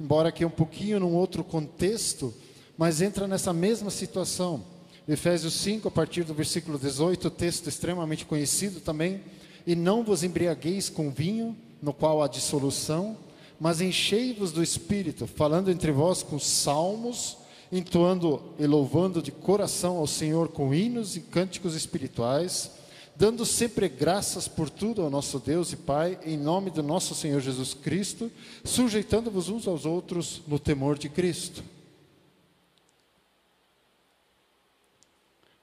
embora 0.00 0.32
que 0.32 0.42
um 0.42 0.48
pouquinho 0.50 0.98
num 0.98 1.14
outro 1.14 1.44
contexto, 1.44 2.32
mas 2.78 3.02
entra 3.02 3.28
nessa 3.28 3.52
mesma 3.52 3.90
situação. 3.90 4.64
Efésios 5.06 5.52
5, 5.52 5.86
a 5.86 5.90
partir 5.90 6.24
do 6.24 6.32
versículo 6.32 6.78
18, 6.78 7.28
texto 7.28 7.68
extremamente 7.68 8.24
conhecido 8.24 8.80
também. 8.80 9.20
E 9.66 9.74
não 9.74 10.02
vos 10.02 10.22
embriagueis 10.22 10.88
com 10.88 11.10
vinho, 11.10 11.54
no 11.82 11.92
qual 11.92 12.22
há 12.22 12.26
dissolução, 12.26 13.18
mas 13.58 13.80
enchei-vos 13.80 14.52
do 14.52 14.62
espírito, 14.62 15.26
falando 15.26 15.70
entre 15.70 15.92
vós 15.92 16.22
com 16.22 16.38
salmos, 16.38 17.36
entoando 17.70 18.54
e 18.58 18.66
louvando 18.66 19.20
de 19.20 19.30
coração 19.32 19.96
ao 19.96 20.06
Senhor 20.06 20.48
com 20.48 20.72
hinos 20.72 21.16
e 21.16 21.20
cânticos 21.20 21.74
espirituais 21.74 22.70
dando 23.18 23.44
sempre 23.44 23.88
graças 23.88 24.46
por 24.46 24.70
tudo 24.70 25.02
ao 25.02 25.10
nosso 25.10 25.40
Deus 25.40 25.72
e 25.72 25.76
Pai, 25.76 26.20
em 26.24 26.38
nome 26.38 26.70
do 26.70 26.84
nosso 26.84 27.16
Senhor 27.16 27.40
Jesus 27.40 27.74
Cristo, 27.74 28.30
sujeitando-vos 28.62 29.48
uns 29.48 29.66
aos 29.66 29.84
outros 29.84 30.40
no 30.46 30.56
temor 30.56 30.96
de 30.96 31.08
Cristo. 31.08 31.64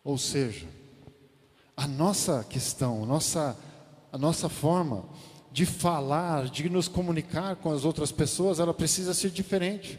Ou 0.03 0.17
seja, 0.17 0.67
a 1.77 1.87
nossa 1.87 2.43
questão, 2.43 3.03
a 3.03 3.05
nossa, 3.05 3.57
a 4.11 4.17
nossa 4.17 4.49
forma 4.49 5.05
de 5.55 5.65
falar, 5.65 6.49
de 6.49 6.69
nos 6.69 6.89
comunicar 6.89 7.55
com 7.55 7.71
as 7.71 7.85
outras 7.85 8.11
pessoas, 8.11 8.59
ela 8.59 8.73
precisa 8.73 9.13
ser 9.13 9.29
diferente. 9.29 9.97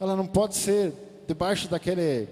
Ela 0.00 0.16
não 0.16 0.26
pode 0.26 0.56
ser 0.56 0.94
debaixo 1.28 1.68
daquele 1.68 2.26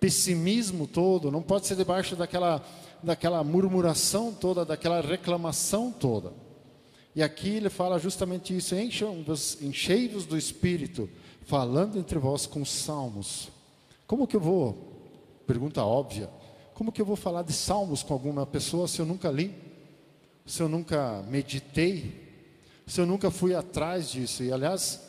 pessimismo 0.00 0.88
todo, 0.88 1.30
não 1.30 1.40
pode 1.40 1.68
ser 1.68 1.76
debaixo 1.76 2.16
daquela 2.16 2.60
daquela 3.00 3.44
murmuração 3.44 4.32
toda, 4.32 4.64
daquela 4.64 5.00
reclamação 5.00 5.92
toda. 5.92 6.32
E 7.14 7.22
aqui 7.22 7.50
ele 7.50 7.70
fala 7.70 7.96
justamente 7.96 8.56
isso: 8.56 8.74
enchei-vos 8.74 10.26
do 10.26 10.36
Espírito, 10.36 11.08
falando 11.42 11.96
entre 11.96 12.18
vós 12.18 12.44
com 12.44 12.64
salmos. 12.64 13.50
Como 14.04 14.26
que 14.26 14.34
eu 14.34 14.40
vou? 14.40 14.76
Pergunta 15.46 15.84
óbvia. 15.84 16.28
Como 16.74 16.90
que 16.90 17.00
eu 17.00 17.06
vou 17.06 17.14
falar 17.14 17.42
de 17.42 17.52
salmos 17.52 18.02
com 18.02 18.12
alguma 18.12 18.44
pessoa 18.44 18.88
se 18.88 18.98
eu 18.98 19.06
nunca 19.06 19.30
li? 19.30 19.61
Se 20.44 20.62
eu 20.62 20.68
nunca 20.68 21.22
meditei? 21.28 22.20
Se 22.86 23.00
eu 23.00 23.06
nunca 23.06 23.30
fui 23.30 23.54
atrás 23.54 24.10
disso? 24.10 24.42
E 24.42 24.52
aliás, 24.52 25.00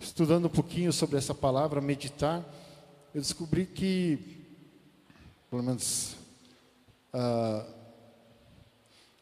estudando 0.00 0.46
um 0.46 0.50
pouquinho 0.50 0.92
sobre 0.92 1.18
essa 1.18 1.34
palavra 1.34 1.80
meditar, 1.80 2.44
eu 3.14 3.20
descobri 3.20 3.66
que, 3.66 4.18
pelo 5.50 5.62
menos 5.62 6.16
Uh, 7.14 7.62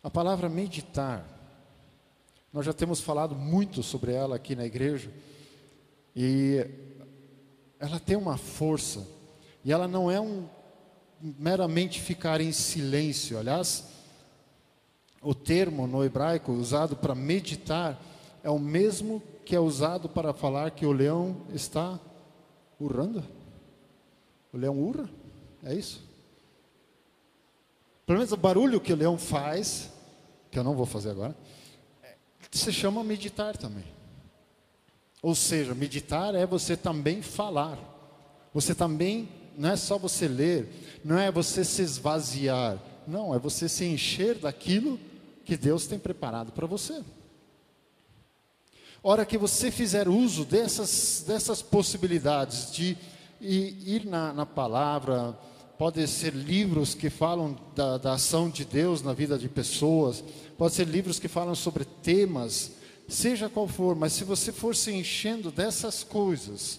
a 0.01 0.09
palavra 0.09 0.49
meditar, 0.49 1.27
nós 2.53 2.65
já 2.65 2.73
temos 2.73 3.01
falado 3.01 3.35
muito 3.35 3.83
sobre 3.83 4.13
ela 4.13 4.37
aqui 4.37 4.55
na 4.55 4.65
igreja, 4.65 5.13
e 6.15 6.65
ela 7.81 7.99
tem 7.99 8.17
uma 8.17 8.37
força, 8.37 9.05
e 9.65 9.73
ela 9.73 9.89
não 9.89 10.09
é 10.09 10.21
um 10.21 10.49
meramente 11.21 12.01
ficar 12.01 12.41
em 12.41 12.53
silêncio. 12.53 13.37
Aliás, 13.37 13.87
o 15.23 15.35
termo 15.35 15.87
no 15.87 16.05
hebraico 16.05 16.53
usado 16.53 16.97
para 16.97 17.15
meditar 17.15 18.01
é 18.43 18.49
o 18.49 18.59
mesmo 18.59 19.23
que 19.45 19.55
é 19.55 19.61
usado 19.61 20.09
para 20.09 20.33
falar 20.33 20.71
que 20.71 20.87
o 20.87 20.93
leão 20.93 21.37
está 21.53 21.99
urrando. 22.79 23.23
O 24.53 24.57
leão 24.57 24.79
urra? 24.79 25.09
É 25.63 25.75
isso? 25.75 26.03
Pelo 28.07 28.19
menos 28.19 28.33
o 28.33 28.37
barulho 28.37 28.81
que 28.81 28.93
o 28.93 28.97
leão 28.97 29.19
faz, 29.19 29.91
que 30.51 30.59
eu 30.59 30.65
não 30.65 30.75
vou 30.75 30.87
fazer 30.87 31.11
agora, 31.11 31.37
se 32.51 32.73
chama 32.73 33.05
meditar 33.05 33.57
também. 33.57 33.85
Ou 35.23 35.35
seja, 35.35 35.75
meditar 35.75 36.35
é 36.35 36.47
você 36.47 36.77
também 36.77 37.21
falar. 37.21 37.79
Você 38.55 38.75
também, 38.75 39.29
não 39.57 39.69
é 39.69 39.77
só 39.77 39.99
você 39.99 40.27
ler, 40.27 41.01
não 41.05 41.19
é 41.19 41.31
você 41.31 41.63
se 41.63 41.83
esvaziar. 41.83 42.79
Não, 43.07 43.35
é 43.35 43.39
você 43.39 43.69
se 43.69 43.85
encher 43.85 44.39
daquilo 44.39 44.99
que 45.51 45.57
Deus 45.57 45.85
tem 45.85 45.99
preparado 45.99 46.53
para 46.53 46.65
você. 46.65 47.03
Hora 49.03 49.27
que 49.27 49.37
você 49.37 49.69
fizer 49.69 50.09
uso 50.09 50.45
dessas, 50.45 51.25
dessas 51.27 51.61
possibilidades 51.61 52.71
de 52.71 52.97
ir 53.41 54.07
na, 54.07 54.33
na 54.33 54.47
palavra, 54.47 55.37
pode 55.77 56.07
ser 56.07 56.33
livros 56.33 56.95
que 56.95 57.11
falam 57.11 57.59
da, 57.75 57.99
da, 57.99 58.13
ação 58.13 58.49
de 58.49 58.65
Deus 58.65 59.03
na 59.03 59.13
vida 59.13 59.37
de 59.37 59.49
pessoas, 59.49 60.23
pode 60.57 60.73
ser 60.75 60.87
livros 60.87 61.19
que 61.19 61.27
falam 61.27 61.57
sobre 61.57 61.85
temas, 61.85 62.71
seja 63.09 63.49
qual 63.49 63.67
for, 63.67 63.97
mas 63.97 64.13
se 64.13 64.23
você 64.23 64.53
for 64.53 64.77
se 64.77 64.93
enchendo 64.93 65.51
dessas 65.51 66.05
coisas, 66.05 66.79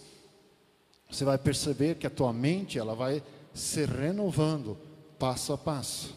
você 1.10 1.26
vai 1.26 1.38
perceber 1.38 1.96
que 1.96 2.08
a 2.08 2.10
tua 2.10 2.32
mente 2.32 2.80
ela 2.80 2.96
vai 2.96 3.22
se 3.54 3.84
renovando 3.84 4.78
passo 5.20 5.52
a 5.52 5.58
passo, 5.58 6.16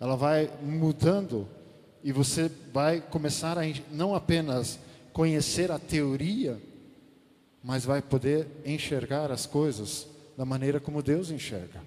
ela 0.00 0.16
vai 0.16 0.50
mudando 0.62 1.59
e 2.02 2.12
você 2.12 2.50
vai 2.72 3.00
começar 3.00 3.58
a 3.58 3.62
não 3.90 4.14
apenas 4.14 4.78
conhecer 5.12 5.70
a 5.70 5.78
teoria, 5.78 6.60
mas 7.62 7.84
vai 7.84 8.00
poder 8.00 8.46
enxergar 8.64 9.30
as 9.30 9.46
coisas 9.46 10.06
da 10.36 10.44
maneira 10.44 10.80
como 10.80 11.02
Deus 11.02 11.30
enxerga. 11.30 11.82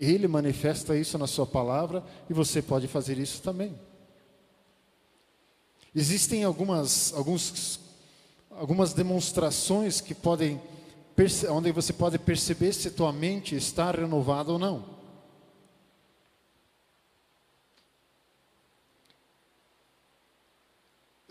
Ele 0.00 0.26
manifesta 0.26 0.96
isso 0.96 1.18
na 1.18 1.26
Sua 1.26 1.46
palavra 1.46 2.02
e 2.28 2.32
você 2.32 2.62
pode 2.62 2.88
fazer 2.88 3.18
isso 3.18 3.42
também. 3.42 3.78
Existem 5.94 6.42
algumas, 6.42 7.12
alguns, 7.14 7.78
algumas 8.50 8.94
demonstrações 8.94 10.00
que 10.00 10.14
podem, 10.14 10.60
onde 11.50 11.70
você 11.70 11.92
pode 11.92 12.18
perceber 12.18 12.72
se 12.72 12.90
tua 12.90 13.12
mente 13.12 13.54
está 13.54 13.90
renovada 13.90 14.50
ou 14.50 14.58
não. 14.58 14.91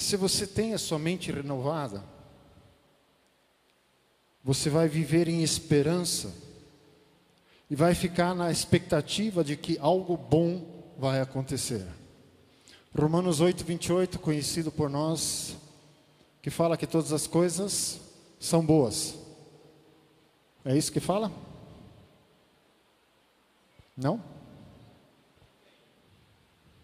Se 0.02 0.18
você 0.18 0.48
tem 0.48 0.74
a 0.74 0.80
sua 0.80 0.98
mente 0.98 1.32
renovada, 1.32 2.04
você 4.44 4.68
vai 4.68 4.88
viver 4.88 5.28
em 5.28 5.44
esperança 5.44 6.34
e 7.70 7.76
vai 7.76 7.94
ficar 7.94 8.34
na 8.34 8.50
expectativa 8.50 9.44
de 9.44 9.56
que 9.56 9.78
algo 9.78 10.18
bom 10.18 10.66
vai 10.98 11.22
acontecer. 11.22 11.86
Romanos 12.98 13.42
8, 13.42 13.64
28, 13.64 14.20
conhecido 14.20 14.72
por 14.72 14.90
nós, 14.90 15.56
que 16.42 16.50
fala 16.50 16.76
que 16.76 16.88
todas 16.88 17.14
as 17.14 17.28
coisas 17.28 18.02
são 18.40 18.66
boas. 18.66 19.16
É 20.66 20.76
isso 20.76 20.92
que 20.92 21.00
fala? 21.00 21.32
Não? 23.96 24.20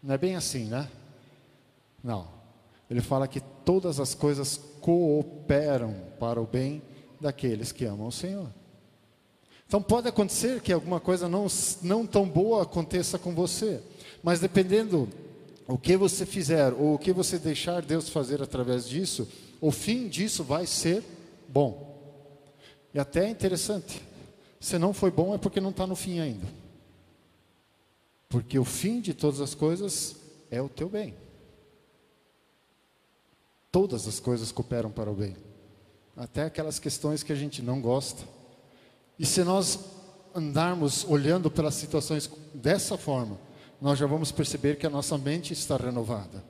Não 0.04 0.14
é 0.14 0.18
bem 0.20 0.36
assim, 0.36 0.66
né? 0.66 0.88
Não. 2.04 2.37
Ele 2.90 3.02
fala 3.02 3.28
que 3.28 3.42
todas 3.66 4.00
as 4.00 4.14
coisas 4.16 4.60
cooperam 4.82 5.94
para 6.20 6.42
o 6.42 6.48
bem 6.48 6.82
daqueles 7.20 7.72
que 7.72 7.86
amam 7.86 8.08
o 8.08 8.12
Senhor. 8.12 8.48
Então 9.68 9.82
pode 9.82 10.08
acontecer 10.08 10.62
que 10.62 10.72
alguma 10.72 11.00
coisa 11.00 11.28
não, 11.28 11.48
não 11.82 12.06
tão 12.06 12.28
boa 12.28 12.64
aconteça 12.64 13.20
com 13.20 13.36
você, 13.36 13.82
mas 14.24 14.40
dependendo 14.40 15.10
o 15.68 15.78
que 15.78 15.98
você 15.98 16.26
fizer 16.26 16.72
ou 16.72 16.94
o 16.94 17.00
que 17.00 17.12
você 17.12 17.38
deixar 17.38 17.82
Deus 17.82 18.08
fazer 18.08 18.42
através 18.42 18.88
disso, 18.88 19.28
o 19.60 19.70
fim 19.70 20.08
disso 20.08 20.44
vai 20.44 20.66
ser 20.66 21.04
bom. 21.50 21.98
E 22.94 23.00
até 23.00 23.26
é 23.26 23.30
interessante, 23.30 24.02
se 24.60 24.80
não 24.80 24.94
foi 24.94 25.12
bom 25.12 25.36
é 25.36 25.38
porque 25.38 25.60
não 25.60 25.72
está 25.72 25.86
no 25.86 25.96
fim 25.96 26.20
ainda. 26.20 26.48
Porque 28.30 28.58
o 28.58 28.66
fim 28.66 29.02
de 29.02 29.14
todas 29.14 29.42
as 29.42 29.54
coisas 29.54 30.16
é 30.50 30.62
o 30.62 30.70
teu 30.70 30.88
bem. 30.88 31.14
Todas 33.72 34.08
as 34.08 34.20
coisas 34.20 34.52
cooperam 34.52 34.90
para 34.90 35.12
o 35.12 35.16
bem, 35.16 35.36
até 36.16 36.44
aquelas 36.46 36.80
questões 36.80 37.24
que 37.24 37.32
a 37.32 37.36
gente 37.36 37.62
não 37.62 37.82
gosta 37.82 38.38
e 39.20 39.26
se 39.26 39.44
nós 39.44 39.80
andarmos 40.36 41.04
olhando 41.06 41.50
pelas 41.50 41.74
situações 41.74 42.30
dessa 42.54 42.98
forma, 42.98 43.40
nós 43.82 43.98
já 43.98 44.06
vamos 44.06 44.32
perceber 44.32 44.78
que 44.78 44.86
a 44.86 44.90
nossa 44.90 45.18
mente 45.18 45.54
está 45.54 45.76
renovada. 45.76 46.44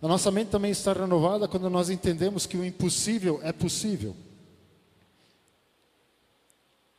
A 0.00 0.08
nossa 0.08 0.30
mente 0.30 0.48
também 0.48 0.70
está 0.70 0.92
renovada 0.92 1.48
quando 1.48 1.68
nós 1.68 1.90
entendemos 1.90 2.46
que 2.46 2.56
o 2.56 2.64
impossível 2.64 3.40
é 3.42 3.52
possível. 3.52 4.16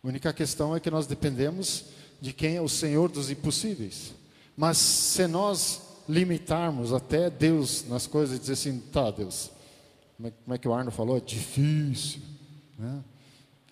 A 0.03 0.07
única 0.07 0.31
questão 0.31 0.75
é 0.75 0.79
que 0.79 0.91
nós 0.91 1.07
dependemos 1.07 1.85
de 2.21 2.31
quem 2.31 2.55
é 2.55 2.61
o 2.61 2.69
Senhor 2.69 3.09
dos 3.09 3.29
impossíveis. 3.29 4.13
Mas 4.55 4.77
se 4.77 5.27
nós 5.27 5.81
limitarmos 6.07 6.93
até 6.93 7.29
Deus 7.29 7.85
nas 7.87 8.05
coisas 8.05 8.37
e 8.37 8.39
dizer 8.39 8.53
assim, 8.53 8.79
tá, 8.79 9.09
Deus, 9.09 9.49
como 10.17 10.27
é, 10.27 10.31
como 10.31 10.53
é 10.55 10.57
que 10.57 10.67
o 10.67 10.73
Arno 10.73 10.91
falou? 10.91 11.17
É 11.17 11.19
difícil. 11.19 12.21
Né? 12.77 13.03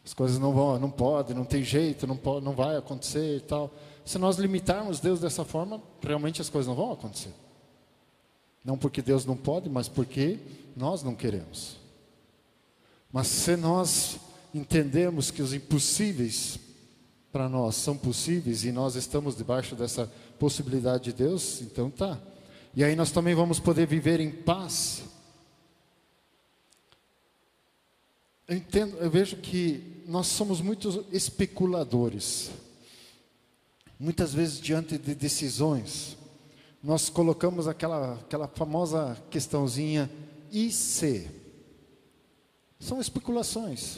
As 0.06 0.14
coisas 0.14 0.38
não 0.38 0.54
vão, 0.54 0.78
não 0.78 0.92
pode, 0.92 1.34
não 1.34 1.46
tem 1.46 1.64
jeito, 1.64 2.06
não 2.06 2.18
pode, 2.18 2.44
não 2.44 2.54
vai 2.54 2.76
acontecer 2.76 3.38
e 3.38 3.42
tal. 3.42 3.74
Se 4.04 4.18
nós 4.18 4.38
limitarmos 4.38 5.00
Deus 5.00 5.22
dessa 5.22 5.46
forma, 5.46 5.82
realmente 6.02 6.42
as 6.42 6.50
coisas 6.50 6.68
não 6.68 6.76
vão 6.76 6.92
acontecer. 6.92 7.34
Não 8.64 8.78
porque 8.78 9.02
Deus 9.02 9.26
não 9.26 9.38
pode, 9.38 9.70
mas 9.70 9.88
porque 9.88 10.40
nós 10.76 11.04
não 11.04 11.16
queremos. 11.16 11.78
Mas 13.12 13.28
se 13.28 13.56
nós 13.56 14.18
entendermos 14.54 15.32
que 15.32 15.42
os 15.42 15.54
impossíveis 15.54 16.60
para 17.32 17.48
nós 17.48 17.76
são 17.76 17.98
possíveis 17.98 18.64
e 18.64 18.72
nós 18.72 18.96
estamos 18.96 19.36
debaixo 19.36 19.76
dessa 19.76 20.12
possibilidade 20.38 21.06
de 21.06 21.14
Deus, 21.14 21.62
então 21.62 21.90
tá. 21.90 22.20
E 22.76 22.84
aí 22.84 22.96
nós 22.96 23.12
também 23.12 23.34
vamos 23.34 23.60
poder 23.60 23.88
viver 23.88 24.20
em 24.20 24.30
paz 24.30 25.04
Eu 28.54 28.58
entendo, 28.58 28.98
eu 28.98 29.10
vejo 29.10 29.38
que 29.38 30.04
nós 30.06 30.28
somos 30.28 30.62
muitos 30.62 31.00
especuladores. 31.12 32.52
Muitas 34.00 34.32
vezes 34.32 34.62
diante 34.62 34.96
de 34.96 35.16
decisões, 35.16 36.16
nós 36.84 37.10
colocamos 37.10 37.68
aquela, 37.68 38.14
aquela 38.14 38.48
famosa 38.48 39.18
questãozinha 39.32 40.08
e 40.52 40.72
se? 40.72 41.32
São 42.80 43.02
especulações. 43.02 43.98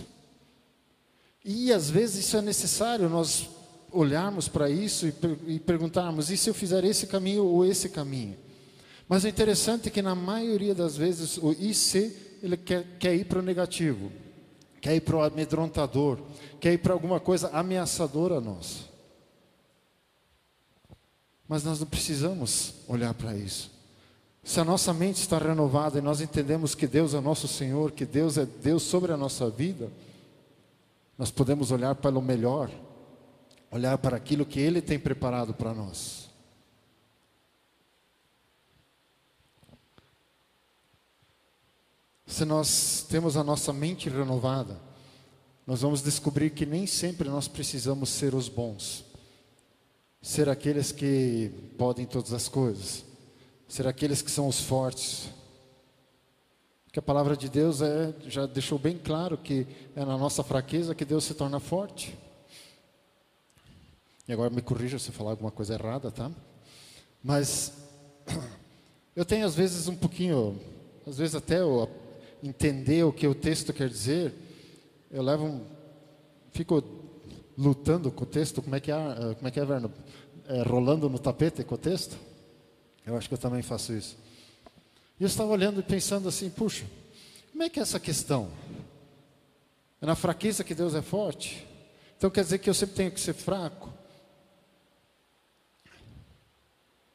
E 1.44 1.74
às 1.74 1.90
vezes 1.90 2.26
isso 2.26 2.38
é 2.38 2.42
necessário 2.42 3.10
nós 3.10 3.50
olharmos 3.92 4.48
para 4.48 4.70
isso 4.70 5.06
e, 5.06 5.14
e 5.56 5.60
perguntarmos: 5.60 6.30
e 6.30 6.38
se 6.38 6.50
eu 6.50 6.54
fizer 6.54 6.86
esse 6.86 7.08
caminho 7.08 7.44
ou 7.44 7.66
esse 7.66 7.90
caminho? 7.90 8.38
Mas 9.06 9.26
o 9.26 9.28
interessante 9.28 9.90
é 9.90 9.92
que 9.92 10.02
na 10.02 10.16
maioria 10.16 10.74
das 10.74 10.96
vezes 10.96 11.38
o 11.40 11.54
se 11.74 12.38
ele 12.42 12.56
quer, 12.56 12.86
quer 12.98 13.14
ir 13.14 13.26
para 13.26 13.40
o 13.40 13.42
negativo 13.42 14.24
quer 14.86 14.98
ir 14.98 15.02
para 15.02 15.16
o 15.16 15.24
amedrontador, 15.24 16.20
quer 16.60 16.74
ir 16.74 16.78
para 16.78 16.94
alguma 16.94 17.20
coisa 17.20 17.50
ameaçadora 17.50 18.36
a 18.36 18.40
nós. 18.40 18.88
Mas 21.48 21.64
nós 21.64 21.80
não 21.80 21.88
precisamos 21.88 22.76
olhar 22.88 23.12
para 23.16 23.36
isso. 23.36 23.72
Se 24.44 24.60
a 24.60 24.64
nossa 24.64 24.94
mente 24.94 25.16
está 25.16 25.40
renovada 25.40 25.98
e 25.98 26.04
nós 26.04 26.22
entendemos 26.22 26.76
que 26.76 26.86
Deus 26.86 27.16
é 27.16 27.20
nosso 27.20 27.48
Senhor, 27.48 27.94
que 27.94 28.06
Deus 28.06 28.38
é 28.38 28.46
Deus 28.46 28.84
sobre 28.84 29.12
a 29.12 29.18
nossa 29.18 29.50
vida, 29.50 29.90
nós 31.18 31.32
podemos 31.32 31.72
olhar 31.72 31.96
para 31.96 32.16
o 32.16 32.22
melhor, 32.22 32.70
olhar 33.72 33.98
para 33.98 34.16
aquilo 34.16 34.46
que 34.46 34.60
Ele 34.60 34.84
tem 34.84 35.00
preparado 35.00 35.52
para 35.52 35.74
nós. 35.74 36.25
Se 42.26 42.44
nós 42.44 43.06
temos 43.08 43.38
a 43.38 43.44
nossa 43.44 43.72
mente 43.72 44.10
renovada, 44.10 44.80
nós 45.66 45.82
vamos 45.82 46.02
descobrir 46.02 46.50
que 46.50 46.66
nem 46.66 46.88
sempre 46.88 47.30
nós 47.30 47.48
precisamos 47.48 48.10
ser 48.10 48.34
os 48.34 48.50
bons, 48.50 49.06
ser 50.22 50.50
aqueles 50.50 50.92
que 50.92 51.52
podem 51.78 52.06
todas 52.06 52.34
as 52.34 52.48
coisas, 52.48 53.06
ser 53.68 53.88
aqueles 53.88 54.22
que 54.22 54.32
são 54.32 54.48
os 54.48 54.60
fortes. 54.60 55.30
Porque 56.86 56.98
a 56.98 57.02
palavra 57.02 57.38
de 57.38 57.48
Deus 57.48 57.82
é, 57.82 58.14
já 58.28 58.48
deixou 58.48 58.80
bem 58.80 58.98
claro 58.98 59.38
que 59.38 59.68
é 59.96 60.04
na 60.04 60.18
nossa 60.18 60.44
fraqueza 60.44 60.96
que 60.96 61.06
Deus 61.06 61.24
se 61.26 61.36
torna 61.36 61.60
forte. 61.60 62.18
E 64.28 64.34
agora 64.34 64.50
me 64.50 64.62
corrija 64.62 64.98
se 64.98 65.10
eu 65.10 65.14
falar 65.14 65.32
alguma 65.32 65.52
coisa 65.52 65.76
errada, 65.76 66.10
tá? 66.10 66.32
Mas 67.24 67.74
eu 69.16 69.26
tenho 69.26 69.46
às 69.46 69.54
vezes 69.54 69.88
um 69.88 69.96
pouquinho, 69.96 70.60
às 71.06 71.18
vezes 71.18 71.36
até 71.36 71.60
eu 71.60 71.90
entender 72.48 73.04
o 73.04 73.12
que 73.12 73.28
o 73.28 73.36
texto 73.36 73.74
quer 73.74 73.90
dizer, 73.90 74.34
eu 75.12 75.24
levo 75.24 75.46
um, 75.46 75.66
fico 76.52 76.84
lutando 77.58 78.12
com 78.12 78.24
o 78.24 78.28
texto, 78.28 78.62
como 78.62 78.76
é 78.76 78.80
que 78.80 78.92
é, 78.92 78.96
eh, 78.96 79.36
como 79.36 79.48
é 79.48 79.52
que 79.52 79.60
é, 79.60 79.66
Verno? 79.66 79.92
É, 80.48 80.62
rolando 80.62 81.10
no 81.10 81.18
tapete 81.18 81.64
com 81.64 81.76
o 81.76 81.78
texto? 81.78 82.18
Eu 83.06 83.16
acho 83.18 83.28
que 83.28 83.34
eu 83.34 83.38
também 83.38 83.62
faço 83.62 83.94
isso. 83.94 84.18
E 85.20 85.24
eu 85.24 85.28
estava 85.28 85.52
olhando 85.52 85.80
e 85.80 85.84
pensando 85.84 86.28
assim, 86.28 86.50
puxa, 86.50 86.86
como 87.52 87.64
é 87.64 87.70
que 87.70 87.80
é 87.80 87.82
essa 87.82 88.00
questão? 88.00 88.50
É 90.02 90.06
na 90.06 90.16
fraqueza 90.16 90.64
que 90.64 90.76
Deus 90.76 90.94
é 90.94 91.02
forte? 91.02 91.66
Então 92.18 92.30
quer 92.30 92.44
dizer 92.44 92.60
que 92.60 92.70
eu 92.70 92.74
sempre 92.74 92.96
tenho 92.96 93.12
que 93.12 93.20
ser 93.20 93.34
fraco? 93.34 93.92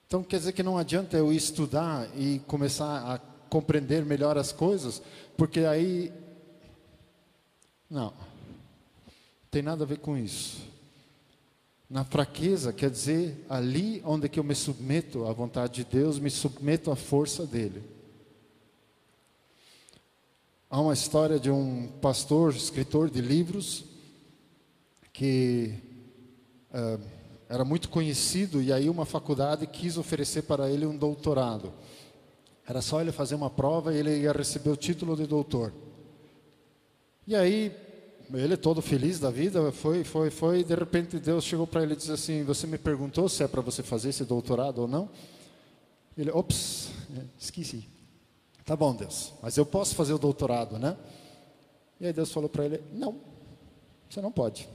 Então 0.06 0.24
quer 0.24 0.38
dizer 0.38 0.52
que 0.52 0.62
não 0.62 0.76
adianta 0.76 1.16
eu 1.16 1.32
estudar 1.32 2.08
e 2.16 2.40
começar 2.40 3.14
a 3.14 3.29
compreender 3.50 4.04
melhor 4.04 4.38
as 4.38 4.52
coisas, 4.52 5.02
porque 5.36 5.60
aí. 5.60 6.10
Não, 7.90 8.14
tem 9.50 9.60
nada 9.60 9.84
a 9.84 9.86
ver 9.86 9.98
com 9.98 10.16
isso. 10.16 10.70
Na 11.90 12.04
fraqueza, 12.04 12.72
quer 12.72 12.88
dizer, 12.88 13.44
ali 13.48 14.00
onde 14.06 14.28
que 14.28 14.38
eu 14.38 14.44
me 14.44 14.54
submeto 14.54 15.26
à 15.26 15.32
vontade 15.32 15.82
de 15.82 15.84
Deus, 15.84 16.20
me 16.20 16.30
submeto 16.30 16.92
à 16.92 16.94
força 16.96 17.44
dele. 17.44 17.82
Há 20.70 20.80
uma 20.80 20.94
história 20.94 21.40
de 21.40 21.50
um 21.50 21.88
pastor, 22.00 22.54
escritor 22.54 23.10
de 23.10 23.20
livros, 23.20 23.84
que 25.12 25.74
uh, 26.72 27.04
era 27.48 27.64
muito 27.64 27.88
conhecido, 27.88 28.62
e 28.62 28.72
aí 28.72 28.88
uma 28.88 29.04
faculdade 29.04 29.66
quis 29.66 29.98
oferecer 29.98 30.42
para 30.42 30.70
ele 30.70 30.86
um 30.86 30.96
doutorado. 30.96 31.72
Era 32.70 32.80
só 32.80 33.00
ele 33.00 33.10
fazer 33.10 33.34
uma 33.34 33.50
prova 33.50 33.92
e 33.92 33.96
ele 33.96 34.16
ia 34.20 34.30
receber 34.30 34.70
o 34.70 34.76
título 34.76 35.16
de 35.16 35.26
doutor. 35.26 35.72
E 37.26 37.34
aí, 37.34 37.74
ele 38.32 38.56
todo 38.56 38.80
feliz 38.80 39.18
da 39.18 39.28
vida, 39.28 39.72
foi, 39.72 40.04
foi, 40.04 40.30
foi, 40.30 40.60
e 40.60 40.64
de 40.64 40.76
repente 40.76 41.18
Deus 41.18 41.42
chegou 41.42 41.66
para 41.66 41.82
ele 41.82 41.94
e 41.94 41.96
disse 41.96 42.12
assim: 42.12 42.44
Você 42.44 42.68
me 42.68 42.78
perguntou 42.78 43.28
se 43.28 43.42
é 43.42 43.48
para 43.48 43.60
você 43.60 43.82
fazer 43.82 44.10
esse 44.10 44.24
doutorado 44.24 44.82
ou 44.82 44.86
não? 44.86 45.10
Ele, 46.16 46.30
ops, 46.30 46.90
esqueci. 47.36 47.88
Tá 48.64 48.76
bom, 48.76 48.94
Deus, 48.94 49.32
mas 49.42 49.56
eu 49.56 49.66
posso 49.66 49.96
fazer 49.96 50.12
o 50.12 50.18
doutorado, 50.18 50.78
né? 50.78 50.96
E 52.00 52.06
aí 52.06 52.12
Deus 52.12 52.30
falou 52.30 52.48
para 52.48 52.66
ele: 52.66 52.80
Não, 52.92 53.16
você 54.08 54.20
não 54.20 54.30
pode. 54.30 54.68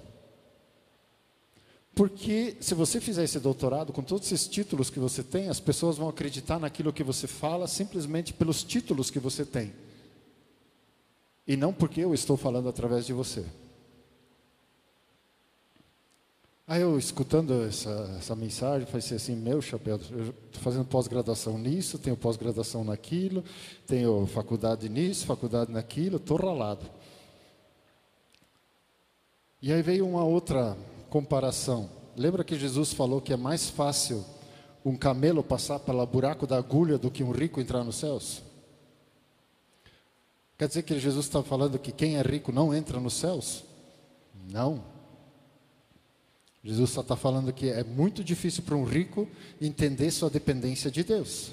Porque 1.96 2.58
se 2.60 2.76
você 2.76 3.00
fizer 3.00 3.24
esse 3.24 3.40
doutorado, 3.40 3.94
com 3.94 4.04
todos 4.04 4.30
esses 4.30 4.50
títulos 4.50 4.90
que 4.90 5.00
você 5.00 5.24
tem, 5.24 5.48
as 5.48 5.62
pessoas 5.62 5.96
vão 5.96 6.10
acreditar 6.10 6.60
naquilo 6.60 6.92
que 6.92 7.06
você 7.06 7.26
fala 7.26 7.68
simplesmente 7.70 8.34
pelos 8.34 8.66
títulos 8.66 9.10
que 9.10 9.18
você 9.18 9.46
tem. 9.46 9.74
E 11.48 11.56
não 11.56 11.72
porque 11.72 12.02
eu 12.02 12.14
estou 12.14 12.36
falando 12.36 12.68
através 12.68 13.06
de 13.06 13.14
você. 13.14 13.46
Aí 16.68 16.82
eu, 16.82 16.98
escutando 17.00 17.64
essa, 17.64 18.18
essa 18.18 18.36
mensagem, 18.36 18.88
falei 18.88 19.16
assim, 19.16 19.36
meu 19.36 19.62
chapéu, 19.62 19.96
estou 19.96 20.62
fazendo 20.62 20.84
pós-graduação 20.84 21.58
nisso, 21.58 21.98
tenho 21.98 22.18
pós-graduação 22.18 22.84
naquilo, 22.84 23.42
tenho 23.88 24.26
faculdade 24.26 24.90
nisso, 24.90 25.26
faculdade 25.26 25.72
naquilo, 25.72 26.18
estou 26.18 26.36
ralado. 26.36 26.86
E 29.62 29.72
aí 29.72 29.82
veio 29.82 30.06
uma 30.08 30.24
outra 30.24 30.76
comparação. 31.10 31.90
Lembra 32.16 32.44
que 32.44 32.58
Jesus 32.58 32.94
falou 32.94 33.22
que 33.22 33.34
é 33.34 33.38
mais 33.38 33.70
fácil 33.70 34.24
um 34.84 34.96
camelo 34.96 35.44
passar 35.44 35.80
pelo 35.80 36.06
buraco 36.06 36.46
da 36.46 36.58
agulha 36.58 36.98
do 36.98 37.10
que 37.12 37.24
um 37.24 37.32
rico 37.32 37.60
entrar 37.60 37.84
nos 37.84 37.98
céus? 37.98 38.42
Quer 40.58 40.68
dizer 40.68 40.84
que 40.84 40.98
Jesus 41.00 41.26
está 41.26 41.44
falando 41.44 41.80
que 41.80 41.92
quem 41.92 42.18
é 42.18 42.22
rico 42.22 42.52
não 42.52 42.74
entra 42.74 43.00
nos 43.00 43.14
céus? 43.14 43.64
Não. 44.50 44.84
Jesus 46.64 46.98
está 46.98 47.16
falando 47.16 47.52
que 47.52 47.70
é 47.70 47.84
muito 47.84 48.24
difícil 48.24 48.64
para 48.64 48.76
um 48.76 48.86
rico 48.86 49.28
entender 49.62 50.10
sua 50.12 50.30
dependência 50.30 50.90
de 50.90 51.04
Deus. 51.04 51.52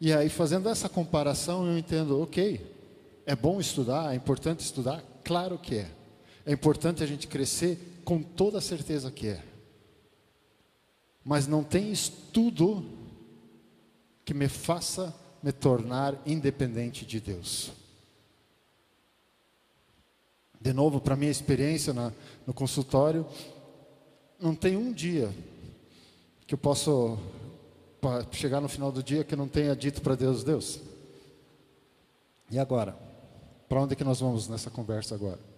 E 0.00 0.12
aí, 0.12 0.28
fazendo 0.28 0.68
essa 0.68 0.88
comparação, 0.88 1.64
eu 1.64 1.78
entendo, 1.78 2.20
ok, 2.20 2.60
é 3.24 3.36
bom 3.36 3.60
estudar, 3.60 4.12
é 4.12 4.16
importante 4.16 4.60
estudar? 4.60 5.02
Claro 5.22 5.56
que 5.56 5.76
é. 5.76 5.90
É 6.44 6.52
importante 6.52 7.02
a 7.02 7.06
gente 7.06 7.26
crescer 7.26 8.02
com 8.04 8.22
toda 8.22 8.60
certeza 8.60 9.10
que 9.10 9.28
é. 9.28 9.42
Mas 11.24 11.46
não 11.46 11.62
tem 11.62 11.92
estudo 11.92 12.84
que 14.24 14.34
me 14.34 14.48
faça 14.48 15.14
me 15.42 15.52
tornar 15.52 16.20
independente 16.24 17.04
de 17.04 17.20
Deus. 17.20 17.72
De 20.60 20.72
novo, 20.72 21.00
para 21.00 21.16
minha 21.16 21.30
experiência 21.30 21.92
na, 21.92 22.12
no 22.46 22.54
consultório, 22.54 23.26
não 24.38 24.54
tem 24.54 24.76
um 24.76 24.92
dia 24.92 25.32
que 26.46 26.54
eu 26.54 26.58
posso 26.58 27.18
chegar 28.32 28.60
no 28.60 28.68
final 28.68 28.90
do 28.90 29.02
dia 29.02 29.24
que 29.24 29.34
eu 29.34 29.38
não 29.38 29.48
tenha 29.48 29.74
dito 29.74 30.00
para 30.02 30.14
Deus, 30.14 30.42
Deus. 30.44 30.80
E 32.50 32.58
agora? 32.58 32.96
Para 33.68 33.80
onde 33.80 33.94
é 33.94 33.96
que 33.96 34.04
nós 34.04 34.20
vamos 34.20 34.48
nessa 34.48 34.70
conversa 34.70 35.14
agora? 35.14 35.51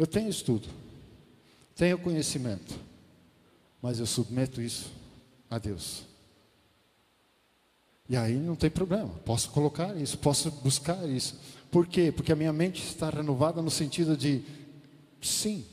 Eu 0.00 0.06
tenho 0.06 0.30
estudo, 0.30 0.66
tenho 1.76 1.98
conhecimento, 1.98 2.74
mas 3.82 4.00
eu 4.00 4.06
submeto 4.06 4.62
isso 4.62 4.90
a 5.50 5.58
Deus. 5.58 6.04
E 8.08 8.16
aí 8.16 8.32
não 8.32 8.56
tem 8.56 8.70
problema, 8.70 9.10
posso 9.26 9.50
colocar 9.50 9.94
isso, 9.94 10.16
posso 10.16 10.50
buscar 10.50 11.06
isso. 11.06 11.38
Por 11.70 11.86
quê? 11.86 12.10
Porque 12.10 12.32
a 12.32 12.34
minha 12.34 12.50
mente 12.50 12.82
está 12.82 13.10
renovada 13.10 13.60
no 13.60 13.70
sentido 13.70 14.16
de, 14.16 14.42
sim, 15.20 15.66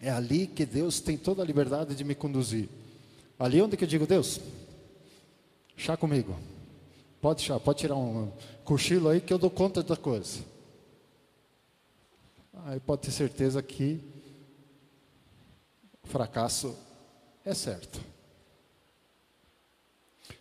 é 0.00 0.10
ali 0.10 0.48
que 0.48 0.66
Deus 0.66 0.98
tem 0.98 1.16
toda 1.16 1.40
a 1.40 1.46
liberdade 1.46 1.94
de 1.94 2.02
me 2.02 2.16
conduzir. 2.16 2.68
Ali 3.38 3.62
onde 3.62 3.76
que 3.76 3.84
eu 3.84 3.88
digo, 3.88 4.08
Deus, 4.08 4.40
chá 5.76 5.96
comigo. 5.96 6.36
Pode 7.20 7.42
chá, 7.42 7.60
pode 7.60 7.78
tirar 7.78 7.94
um 7.94 8.28
cochilo 8.64 9.08
aí 9.08 9.20
que 9.20 9.32
eu 9.32 9.38
dou 9.38 9.50
conta 9.50 9.84
da 9.84 9.96
coisa. 9.96 10.50
Aí 12.64 12.78
pode 12.80 13.02
ter 13.02 13.10
certeza 13.10 13.62
que 13.62 14.00
o 16.02 16.06
fracasso 16.06 16.76
é 17.44 17.54
certo. 17.54 18.00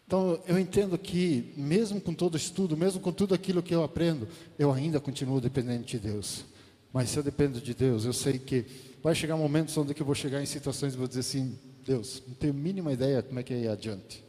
Então, 0.05 0.41
eu 0.45 0.59
entendo 0.59 0.97
que, 0.97 1.53
mesmo 1.55 2.01
com 2.01 2.13
todo 2.13 2.35
estudo, 2.35 2.75
mesmo 2.75 2.99
com 2.99 3.13
tudo 3.13 3.33
aquilo 3.33 3.63
que 3.63 3.73
eu 3.73 3.81
aprendo, 3.81 4.27
eu 4.59 4.71
ainda 4.71 4.99
continuo 4.99 5.39
dependente 5.39 5.97
de 5.97 6.09
Deus. 6.09 6.43
Mas 6.91 7.09
se 7.09 7.17
eu 7.17 7.23
dependo 7.23 7.61
de 7.61 7.73
Deus, 7.73 8.03
eu 8.03 8.11
sei 8.11 8.37
que 8.37 8.65
vai 9.01 9.15
chegar 9.15 9.37
momentos 9.37 9.77
onde 9.77 9.97
eu 9.97 10.05
vou 10.05 10.13
chegar 10.13 10.43
em 10.43 10.45
situações 10.45 10.93
e 10.93 10.97
vou 10.97 11.07
dizer 11.07 11.21
assim: 11.21 11.57
Deus, 11.85 12.21
não 12.27 12.35
tenho 12.35 12.51
a 12.51 12.57
mínima 12.57 12.91
ideia 12.91 13.23
como 13.23 13.39
é 13.39 13.43
que 13.43 13.53
é 13.53 13.61
ir 13.61 13.67
adiante. 13.69 14.21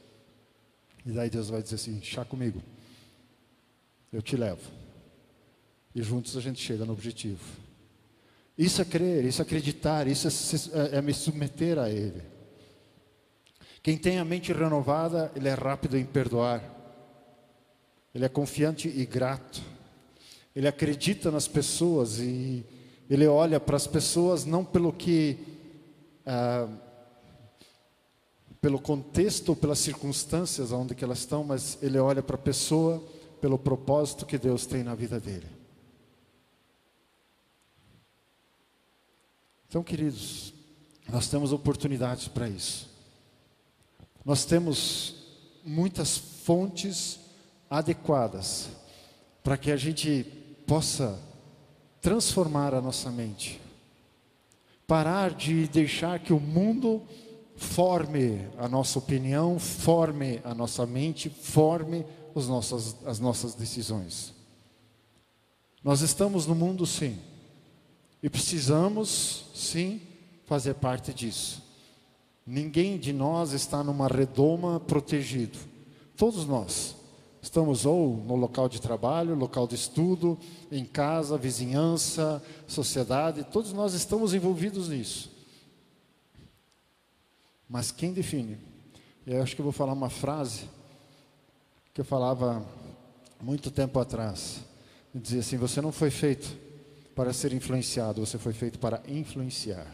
E 1.05 1.11
daí 1.11 1.29
Deus 1.29 1.51
vai 1.51 1.61
dizer 1.61 1.75
assim: 1.75 2.01
chá 2.01 2.25
comigo, 2.25 2.62
eu 4.12 4.23
te 4.23 4.37
levo. 4.37 4.71
E 5.92 6.01
juntos 6.01 6.37
a 6.37 6.40
gente 6.40 6.61
chega 6.61 6.85
no 6.85 6.92
objetivo. 6.92 7.42
Isso 8.57 8.83
é 8.83 8.85
crer, 8.85 9.25
isso 9.25 9.41
é 9.41 9.45
acreditar, 9.45 10.07
isso 10.07 10.29
é, 10.29 10.95
é, 10.95 10.99
é 10.99 11.03
me 11.03 11.15
submeter 11.15 11.79
a 11.79 11.88
Ele. 11.88 12.23
Quem 13.83 13.97
tem 13.97 14.19
a 14.19 14.25
mente 14.25 14.53
renovada, 14.53 15.33
ele 15.35 15.49
é 15.49 15.55
rápido 15.55 15.99
em 15.99 16.05
perdoar. 16.05 16.62
Ele 18.15 18.25
é 18.25 18.29
confiante 18.29 18.88
e 18.88 19.05
grato. 19.05 19.61
Ele 20.55 20.69
acredita 20.69 21.33
nas 21.33 21.49
pessoas 21.49 22.21
e 22.21 22.65
ele 23.11 23.27
olha 23.27 23.59
para 23.59 23.77
as 23.77 23.87
pessoas 23.87 24.45
não 24.45 24.65
pelo 24.65 24.93
que 24.93 25.38
ah, 26.25 26.69
pelo 28.61 28.79
contexto 28.79 29.49
ou 29.49 29.57
pelas 29.57 29.81
circunstâncias 29.81 30.71
onde 30.71 30.95
elas 31.03 31.19
estão, 31.19 31.43
mas 31.43 31.77
ele 31.83 31.99
olha 31.99 32.23
para 32.23 32.37
a 32.37 32.38
pessoa 32.38 33.03
pelo 33.41 33.59
propósito 33.59 34.25
que 34.25 34.38
Deus 34.38 34.65
tem 34.67 34.85
na 34.85 34.95
vida 34.95 35.19
dele. 35.19 35.49
Então, 39.72 39.82
queridos, 39.82 40.52
nós 41.08 41.28
temos 41.28 41.50
oportunidades 41.50 42.28
para 42.28 42.46
isso. 42.46 42.90
Nós 44.22 44.44
temos 44.44 45.14
muitas 45.64 46.18
fontes 46.18 47.18
adequadas 47.70 48.68
para 49.42 49.56
que 49.56 49.70
a 49.70 49.76
gente 49.78 50.24
possa 50.66 51.18
transformar 52.02 52.74
a 52.74 52.82
nossa 52.82 53.11
mente. 53.11 53.58
Parar 54.87 55.30
de 55.30 55.66
deixar 55.68 56.18
que 56.18 56.35
o 56.35 56.38
mundo 56.38 57.00
forme 57.56 58.46
a 58.58 58.68
nossa 58.68 58.98
opinião, 58.98 59.58
forme 59.58 60.38
a 60.44 60.54
nossa 60.54 60.85
mente, 60.85 61.30
forme 61.30 62.04
os 62.35 62.46
as 63.06 63.18
nossas 63.18 63.54
decisões. 63.54 64.35
Nós 65.82 66.02
estamos 66.02 66.46
no 66.46 66.54
mundo, 66.54 66.85
sim, 66.85 67.18
e 68.22 68.30
precisamos, 68.30 69.46
sim, 69.54 70.00
fazer 70.46 70.74
parte 70.74 71.12
disso. 71.12 71.62
Ninguém 72.46 72.98
de 72.98 73.12
nós 73.12 73.52
está 73.52 73.82
numa 73.82 74.06
redoma 74.06 74.78
protegido. 74.78 75.58
Todos 76.16 76.46
nós 76.46 76.94
estamos 77.42 77.85
ou 77.85 78.16
no 78.18 78.37
local 78.37 78.68
de 78.68 78.80
trabalho, 78.80 79.35
local 79.35 79.66
de 79.66 79.74
estudo, 79.74 80.38
em 80.70 80.85
casa, 80.85 81.37
vizinhança, 81.37 82.40
sociedade, 82.68 83.44
todos 83.44 83.73
nós 83.73 83.94
estamos 83.94 84.33
envolvidos 84.33 84.88
nisso. 84.88 85.31
Mas 87.68 87.90
quem 87.90 88.12
define? 88.12 88.58
Eu 89.27 89.42
acho 89.42 89.56
que 89.56 89.60
eu 89.60 89.64
vou 89.64 89.73
falar 89.73 89.92
uma 89.92 90.10
frase 90.10 90.68
que 91.92 92.00
eu 92.00 92.04
falava 92.04 92.64
muito 93.40 93.70
tempo 93.70 93.98
atrás. 93.98 94.60
Dizia 95.14 95.40
assim: 95.40 95.56
Você 95.56 95.81
não 95.81 95.90
foi 95.90 96.10
feito 96.10 96.56
para 97.15 97.33
ser 97.33 97.52
influenciado, 97.52 98.25
você 98.25 98.38
foi 98.38 98.52
feito 98.52 98.79
para 98.79 99.02
influenciar. 99.06 99.87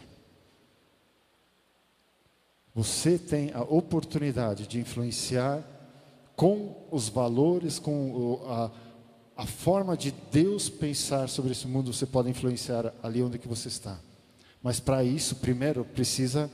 Você 2.73 3.17
tem 3.17 3.51
a 3.53 3.61
oportunidade 3.61 4.67
de 4.67 4.79
influenciar 4.79 5.63
com 6.35 6.87
os 6.89 7.09
valores, 7.09 7.77
com 7.79 8.41
a, 8.47 8.71
a 9.35 9.45
forma 9.45 9.97
de 9.97 10.11
Deus 10.31 10.69
pensar 10.69 11.27
sobre 11.27 11.51
esse 11.51 11.67
mundo, 11.67 11.91
você 11.91 12.05
pode 12.05 12.29
influenciar 12.29 12.93
ali 13.03 13.21
onde 13.21 13.37
que 13.37 13.47
você 13.47 13.67
está. 13.67 13.99
Mas 14.61 14.79
para 14.79 15.03
isso, 15.03 15.37
primeiro, 15.37 15.83
precisa 15.83 16.49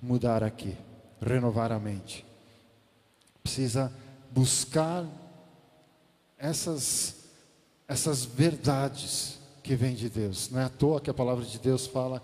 mudar 0.00 0.42
aqui, 0.42 0.76
renovar 1.20 1.70
a 1.70 1.78
mente. 1.78 2.24
Precisa 3.42 3.92
buscar 4.32 5.06
essas, 6.38 7.16
essas 7.86 8.24
verdades 8.24 9.35
que 9.66 9.74
vêm 9.74 9.94
de 9.94 10.08
Deus. 10.08 10.48
Não 10.48 10.60
é 10.60 10.64
à 10.64 10.68
toa 10.68 11.00
que 11.00 11.10
a 11.10 11.14
palavra 11.14 11.44
de 11.44 11.58
Deus 11.58 11.86
fala 11.86 12.22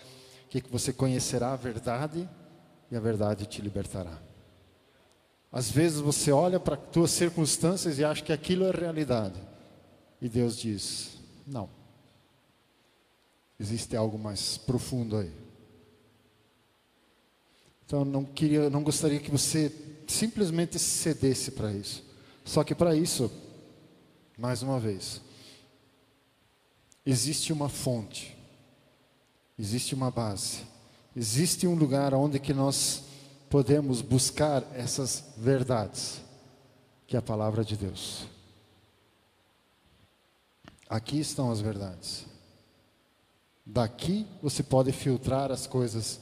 que 0.49 0.63
você 0.71 0.93
conhecerá 0.93 1.53
a 1.53 1.57
verdade 1.57 2.29
e 2.91 2.97
a 2.97 3.01
verdade 3.01 3.47
te 3.47 3.61
libertará. 3.61 4.23
Às 5.51 5.71
vezes 5.71 5.99
você 5.99 6.31
olha 6.31 6.61
para 6.61 6.77
as 6.77 6.81
tuas 6.93 7.11
circunstâncias 7.11 7.99
e 7.99 8.05
acha 8.05 8.23
que 8.23 8.33
aquilo 8.33 8.65
é 8.65 8.71
realidade, 8.71 9.41
E 10.21 10.29
Deus 10.29 10.57
diz: 10.57 11.19
não. 11.47 11.69
Existe 13.59 13.97
algo 13.97 14.19
mais 14.19 14.57
profundo 14.57 15.17
aí. 15.17 15.33
Então 17.85 18.05
não 18.05 18.25
queria, 18.25 18.71
não 18.71 18.83
gostaria 18.83 19.19
que 19.19 19.31
você 19.31 19.71
simplesmente 20.07 20.79
cedesse 20.79 21.51
para 21.51 21.73
isso. 21.73 22.05
Só 22.45 22.65
que 22.65 22.75
para 22.75 22.95
isso, 22.95 23.31
mais 24.39 24.63
uma 24.63 24.79
vez, 24.81 25.21
existe 27.05 27.53
uma 27.53 27.69
fonte, 27.69 28.37
existe 29.59 29.95
uma 29.95 30.11
base, 30.11 30.65
existe 31.17 31.67
um 31.67 31.75
lugar 31.75 32.15
onde 32.15 32.39
que 32.39 32.55
nós 32.55 33.05
podemos 33.51 34.01
buscar 34.01 34.63
essas 34.75 35.25
verdades, 35.37 36.21
que 37.07 37.17
é 37.17 37.19
a 37.19 37.23
palavra 37.23 37.65
de 37.65 37.77
Deus. 37.77 38.27
Aqui 40.89 41.19
estão 41.21 41.51
as 41.51 41.61
verdades. 41.61 42.27
Daqui 43.65 44.27
você 44.43 44.63
pode 44.63 44.93
filtrar 44.93 45.51
as 45.51 45.67
coisas 45.67 46.21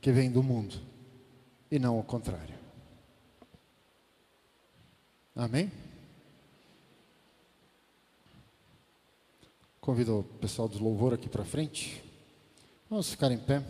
que 0.00 0.12
vêm 0.12 0.30
do 0.30 0.42
mundo 0.42 0.80
e 1.70 1.78
não 1.78 1.98
o 1.98 2.02
contrário. 2.02 2.54
Amém? 5.34 5.70
Convido 9.80 10.18
o 10.18 10.22
pessoal 10.22 10.68
do 10.68 10.82
louvor 10.82 11.14
aqui 11.14 11.26
para 11.26 11.42
frente. 11.42 12.04
Vamos 12.88 13.10
ficar 13.10 13.32
em 13.32 13.38
pé. 13.38 13.62